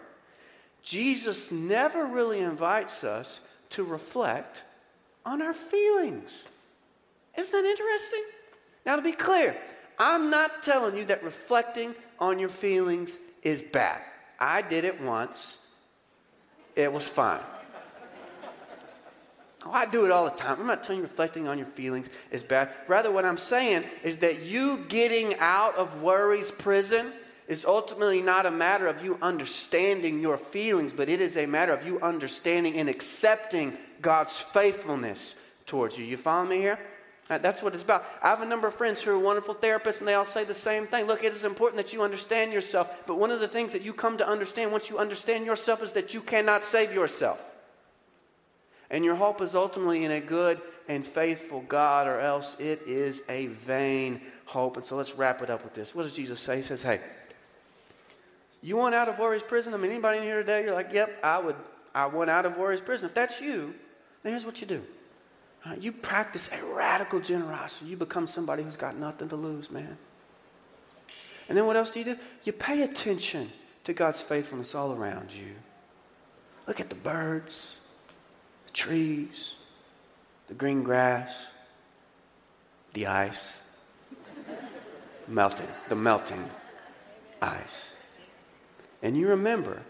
Jesus 0.82 1.52
never 1.52 2.06
really 2.06 2.40
invites 2.40 3.04
us 3.04 3.42
to 3.72 3.84
reflect 3.84 4.64
on 5.26 5.42
our 5.42 5.54
feelings. 5.54 6.44
Isn't 7.38 7.52
that 7.52 7.70
interesting? 7.70 8.24
Now, 8.86 8.96
to 8.96 9.02
be 9.02 9.12
clear, 9.12 9.56
I'm 10.00 10.30
not 10.30 10.64
telling 10.64 10.96
you 10.96 11.06
that 11.06 11.24
reflecting 11.24 11.94
on 12.20 12.40
your 12.40 12.50
feelings 12.50 13.20
is 13.44 13.62
bad. 13.62 14.02
I 14.40 14.62
did 14.62 14.86
it 14.86 15.02
once, 15.02 15.58
it 16.76 16.92
was 16.92 17.08
fine. 17.08 17.42
Oh, 19.68 19.72
I 19.74 19.86
do 19.86 20.06
it 20.06 20.12
all 20.12 20.24
the 20.24 20.32
time. 20.32 20.62
I'm 20.62 20.68
not 20.68 20.84
telling 20.84 21.00
you 21.00 21.04
reflecting 21.04 21.48
on 21.48 21.58
your 21.58 21.68
feelings 21.68 22.10
is 22.32 22.42
bad. 22.42 22.70
Rather, 22.88 23.12
what 23.12 23.26
I'm 23.26 23.38
saying 23.38 23.84
is 24.02 24.20
that 24.20 24.44
you 24.44 24.86
getting 24.88 25.36
out 25.40 25.76
of 25.76 26.02
worry's 26.02 26.52
prison 26.52 27.12
is 27.50 27.66
ultimately 27.66 28.22
not 28.22 28.46
a 28.46 28.52
matter 28.52 28.88
of 28.88 29.04
you 29.04 29.18
understanding 29.22 30.22
your 30.22 30.38
feelings, 30.38 30.94
but 30.94 31.10
it 31.10 31.20
is 31.20 31.36
a 31.36 31.46
matter 31.46 31.74
of 31.74 31.86
you 31.86 32.00
understanding 32.00 32.78
and 32.78 32.88
accepting 32.88 33.78
God's 34.02 34.40
faithfulness 34.40 35.36
towards 35.66 35.98
you. 35.98 36.06
You 36.06 36.16
follow 36.16 36.46
me 36.46 36.58
here? 36.58 36.80
That's 37.28 37.62
what 37.62 37.74
it's 37.74 37.84
about. 37.84 38.06
I 38.24 38.30
have 38.30 38.42
a 38.42 38.46
number 38.46 38.70
of 38.70 38.76
friends 38.76 39.02
who 39.02 39.12
are 39.12 39.20
wonderful 39.20 39.54
therapists, 39.54 40.00
and 40.00 40.08
they 40.08 40.14
all 40.14 40.24
say 40.24 40.46
the 40.46 40.54
same 40.54 40.88
thing. 40.88 41.08
Look, 41.08 41.26
it 41.26 41.34
is 41.34 41.44
important 41.44 41.76
that 41.76 41.92
you 41.92 42.02
understand 42.02 42.54
yourself, 42.54 43.04
but 43.06 43.20
one 43.20 43.32
of 43.32 43.42
the 43.42 43.50
things 43.50 43.74
that 43.74 43.82
you 43.82 43.92
come 43.92 44.18
to 44.18 44.28
understand 44.28 44.72
once 44.72 44.90
you 44.90 44.98
understand 44.98 45.46
yourself 45.46 45.84
is 45.84 45.92
that 45.92 46.14
you 46.14 46.22
cannot 46.22 46.64
save 46.64 46.94
yourself. 46.94 47.42
And 48.90 49.04
your 49.04 49.16
hope 49.16 49.42
is 49.42 49.56
ultimately 49.56 50.06
in 50.06 50.12
a 50.12 50.20
good 50.20 50.62
and 50.88 51.06
faithful 51.06 51.62
God, 51.62 52.08
or 52.08 52.20
else 52.20 52.58
it 52.60 52.82
is 52.86 53.22
a 53.28 53.48
vain 53.48 54.22
hope. 54.46 54.78
And 54.78 54.86
so 54.86 54.96
let's 54.96 55.16
wrap 55.16 55.42
it 55.42 55.50
up 55.50 55.64
with 55.64 55.74
this. 55.74 55.94
What 55.94 56.04
does 56.04 56.14
Jesus 56.14 56.40
say? 56.40 56.58
He 56.58 56.62
says, 56.62 56.82
Hey, 56.82 57.02
you 58.62 58.78
want 58.78 58.96
out 58.96 59.10
of 59.10 59.20
worry's 59.20 59.44
prison? 59.44 59.74
I 59.74 59.78
mean, 59.78 59.92
anybody 59.92 60.20
in 60.20 60.24
here 60.24 60.38
today, 60.38 60.64
you're 60.64 60.74
like, 60.74 60.94
Yep, 60.94 61.20
I 61.24 61.40
would, 61.40 61.56
I 61.94 62.06
want 62.06 62.30
out 62.30 62.46
of 62.46 62.58
worry's 62.58 62.82
prison. 62.82 63.08
If 63.10 63.16
that's 63.16 63.42
you, 63.42 63.74
then 64.24 64.32
here's 64.32 64.46
what 64.46 64.62
you 64.62 64.68
do 64.68 64.84
uh, 65.66 65.76
you 65.80 65.92
practice 65.92 66.50
a 66.52 66.66
radical 66.74 67.20
generosity. 67.20 67.90
You 67.90 67.98
become 67.98 68.28
somebody 68.28 68.64
who's 68.64 68.78
got 68.78 68.96
nothing 68.96 69.30
to 69.30 69.36
lose, 69.36 69.70
man. 69.70 69.98
And 71.50 71.58
then 71.58 71.66
what 71.66 71.76
else 71.76 71.90
do 71.90 72.00
you 72.00 72.06
do? 72.06 72.18
You 72.44 72.54
pay 72.54 72.84
attention 72.84 73.52
to 73.84 73.94
God's 73.94 74.22
faithfulness 74.22 74.76
all 74.76 74.94
around 74.94 75.32
you. 75.32 75.56
Look 76.68 76.80
at 76.80 76.90
the 76.90 76.96
birds, 76.96 77.80
trees, 78.78 79.56
the 80.48 80.54
green 80.54 80.84
grass, 80.84 81.48
the 82.94 83.08
ice, 83.08 83.58
melting, 85.28 85.68
the 85.90 85.96
melting 85.96 86.48
ice. 87.42 87.90
And 89.02 89.18
you 89.18 89.30
remember 89.30 89.82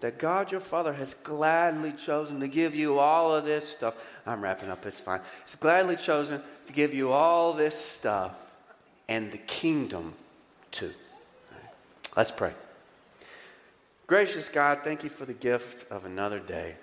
that 0.00 0.18
God 0.18 0.50
your 0.50 0.62
Father 0.62 0.94
has 0.94 1.12
gladly 1.14 1.92
chosen 1.92 2.40
to 2.40 2.48
give 2.48 2.74
you 2.74 2.98
all 2.98 3.34
of 3.34 3.44
this 3.44 3.68
stuff. 3.68 3.94
I'm 4.26 4.42
wrapping 4.42 4.70
up, 4.70 4.86
it's 4.86 5.00
fine. 5.00 5.20
He's 5.44 5.56
gladly 5.56 5.96
chosen 5.96 6.40
to 6.66 6.72
give 6.72 6.94
you 6.94 7.12
all 7.12 7.52
this 7.52 7.78
stuff 7.78 8.34
and 9.06 9.32
the 9.32 9.38
kingdom 9.38 10.14
too. 10.70 10.92
Right. 11.52 11.72
Let's 12.16 12.30
pray. 12.30 12.52
Gracious 14.06 14.48
God, 14.48 14.80
thank 14.82 15.04
you 15.04 15.10
for 15.10 15.26
the 15.26 15.34
gift 15.34 15.90
of 15.90 16.06
another 16.06 16.40
day. 16.40 16.76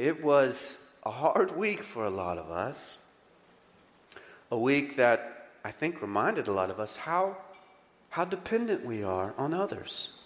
It 0.00 0.24
was 0.24 0.78
a 1.02 1.10
hard 1.10 1.56
week 1.56 1.82
for 1.82 2.06
a 2.06 2.10
lot 2.10 2.38
of 2.38 2.50
us, 2.50 2.98
a 4.50 4.58
week 4.58 4.96
that 4.96 5.48
I 5.62 5.70
think 5.70 6.00
reminded 6.00 6.48
a 6.48 6.52
lot 6.52 6.70
of 6.70 6.80
us 6.80 6.96
how, 6.96 7.36
how 8.08 8.24
dependent 8.24 8.86
we 8.86 9.02
are 9.02 9.34
on 9.36 9.52
others 9.52 10.20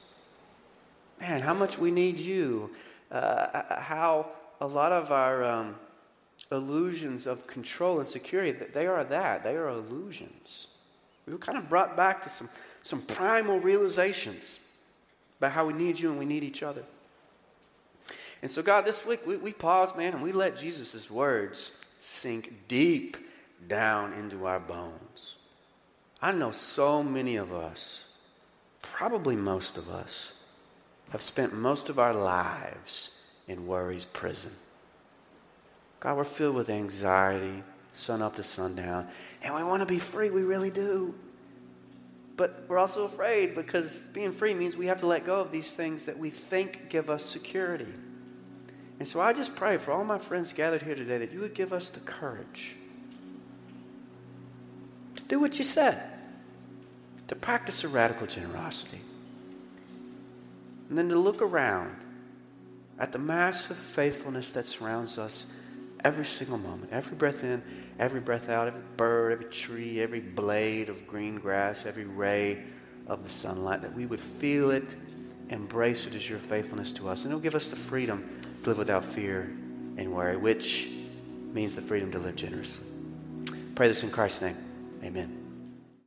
man, 1.20 1.40
how 1.40 1.54
much 1.54 1.78
we 1.78 1.90
need 1.90 2.18
you. 2.18 2.70
Uh, 3.10 3.80
how 3.80 4.30
a 4.60 4.66
lot 4.66 4.92
of 4.92 5.12
our 5.12 5.44
um, 5.44 5.76
illusions 6.50 7.26
of 7.26 7.46
control 7.46 8.00
and 8.00 8.08
security, 8.08 8.52
they 8.52 8.86
are 8.86 9.04
that. 9.04 9.44
They 9.44 9.56
are 9.56 9.68
illusions. 9.68 10.68
We 11.26 11.32
were 11.32 11.38
kind 11.38 11.56
of 11.56 11.68
brought 11.68 11.96
back 11.96 12.22
to 12.24 12.28
some, 12.28 12.48
some 12.82 13.02
primal 13.02 13.60
realizations 13.60 14.60
about 15.38 15.52
how 15.52 15.66
we 15.66 15.72
need 15.72 15.98
you 15.98 16.10
and 16.10 16.18
we 16.18 16.24
need 16.24 16.42
each 16.42 16.62
other. 16.62 16.82
And 18.44 18.50
so, 18.50 18.60
God, 18.60 18.84
this 18.84 19.06
week 19.06 19.26
we, 19.26 19.38
we 19.38 19.54
pause, 19.54 19.96
man, 19.96 20.12
and 20.12 20.22
we 20.22 20.30
let 20.30 20.58
Jesus' 20.58 21.10
words 21.10 21.72
sink 21.98 22.52
deep 22.68 23.16
down 23.66 24.12
into 24.12 24.44
our 24.44 24.60
bones. 24.60 25.36
I 26.20 26.30
know 26.30 26.50
so 26.50 27.02
many 27.02 27.36
of 27.36 27.54
us, 27.54 28.04
probably 28.82 29.34
most 29.34 29.78
of 29.78 29.88
us, 29.88 30.34
have 31.08 31.22
spent 31.22 31.54
most 31.54 31.88
of 31.88 31.98
our 31.98 32.12
lives 32.12 33.18
in 33.48 33.66
worry's 33.66 34.04
prison. 34.04 34.52
God, 36.00 36.18
we're 36.18 36.24
filled 36.24 36.56
with 36.56 36.68
anxiety, 36.68 37.62
sun 37.94 38.20
up 38.20 38.36
to 38.36 38.42
sundown, 38.42 39.08
and 39.42 39.54
we 39.54 39.64
want 39.64 39.80
to 39.80 39.86
be 39.86 39.98
free. 39.98 40.28
We 40.28 40.42
really 40.42 40.70
do. 40.70 41.14
But 42.36 42.66
we're 42.68 42.76
also 42.76 43.04
afraid 43.04 43.54
because 43.54 43.96
being 44.12 44.32
free 44.32 44.52
means 44.52 44.76
we 44.76 44.88
have 44.88 45.00
to 45.00 45.06
let 45.06 45.24
go 45.24 45.40
of 45.40 45.50
these 45.50 45.72
things 45.72 46.04
that 46.04 46.18
we 46.18 46.28
think 46.28 46.90
give 46.90 47.08
us 47.08 47.24
security. 47.24 47.86
And 48.98 49.08
so 49.08 49.20
I 49.20 49.32
just 49.32 49.56
pray 49.56 49.76
for 49.76 49.92
all 49.92 50.04
my 50.04 50.18
friends 50.18 50.52
gathered 50.52 50.82
here 50.82 50.94
today 50.94 51.18
that 51.18 51.32
you 51.32 51.40
would 51.40 51.54
give 51.54 51.72
us 51.72 51.88
the 51.88 52.00
courage 52.00 52.76
to 55.16 55.22
do 55.24 55.40
what 55.40 55.58
you 55.58 55.64
said, 55.64 56.00
to 57.28 57.34
practice 57.34 57.82
a 57.84 57.88
radical 57.88 58.26
generosity 58.26 59.00
and 60.88 60.98
then 60.98 61.08
to 61.08 61.18
look 61.18 61.42
around 61.42 61.96
at 62.98 63.12
the 63.12 63.18
massive 63.18 63.76
faithfulness 63.76 64.50
that 64.50 64.66
surrounds 64.66 65.18
us 65.18 65.52
every 66.04 66.24
single 66.24 66.58
moment, 66.58 66.90
every 66.92 67.16
breath 67.16 67.42
in, 67.42 67.62
every 67.98 68.20
breath 68.20 68.48
out, 68.48 68.68
every 68.68 68.82
bird, 68.96 69.32
every 69.32 69.46
tree, 69.46 70.00
every 70.00 70.20
blade 70.20 70.88
of 70.88 71.06
green 71.06 71.36
grass, 71.36 71.86
every 71.86 72.04
ray 72.04 72.62
of 73.06 73.24
the 73.24 73.28
sunlight, 73.28 73.82
that 73.82 73.94
we 73.94 74.06
would 74.06 74.20
feel 74.20 74.70
it, 74.70 74.84
embrace 75.48 76.06
it 76.06 76.14
as 76.14 76.28
your 76.28 76.38
faithfulness 76.38 76.92
to 76.92 77.08
us. 77.08 77.24
And 77.24 77.32
it'll 77.32 77.42
give 77.42 77.54
us 77.54 77.68
the 77.68 77.76
freedom 77.76 78.40
to 78.64 78.70
live 78.70 78.78
without 78.78 79.04
fear 79.04 79.42
and 79.96 80.12
worry, 80.12 80.36
which 80.36 80.88
means 81.52 81.74
the 81.74 81.82
freedom 81.82 82.10
to 82.12 82.18
live 82.18 82.36
generously. 82.36 82.84
Pray 83.74 83.88
this 83.88 84.02
in 84.02 84.10
Christ's 84.10 84.42
name. 84.42 84.56
Amen. 85.02 85.43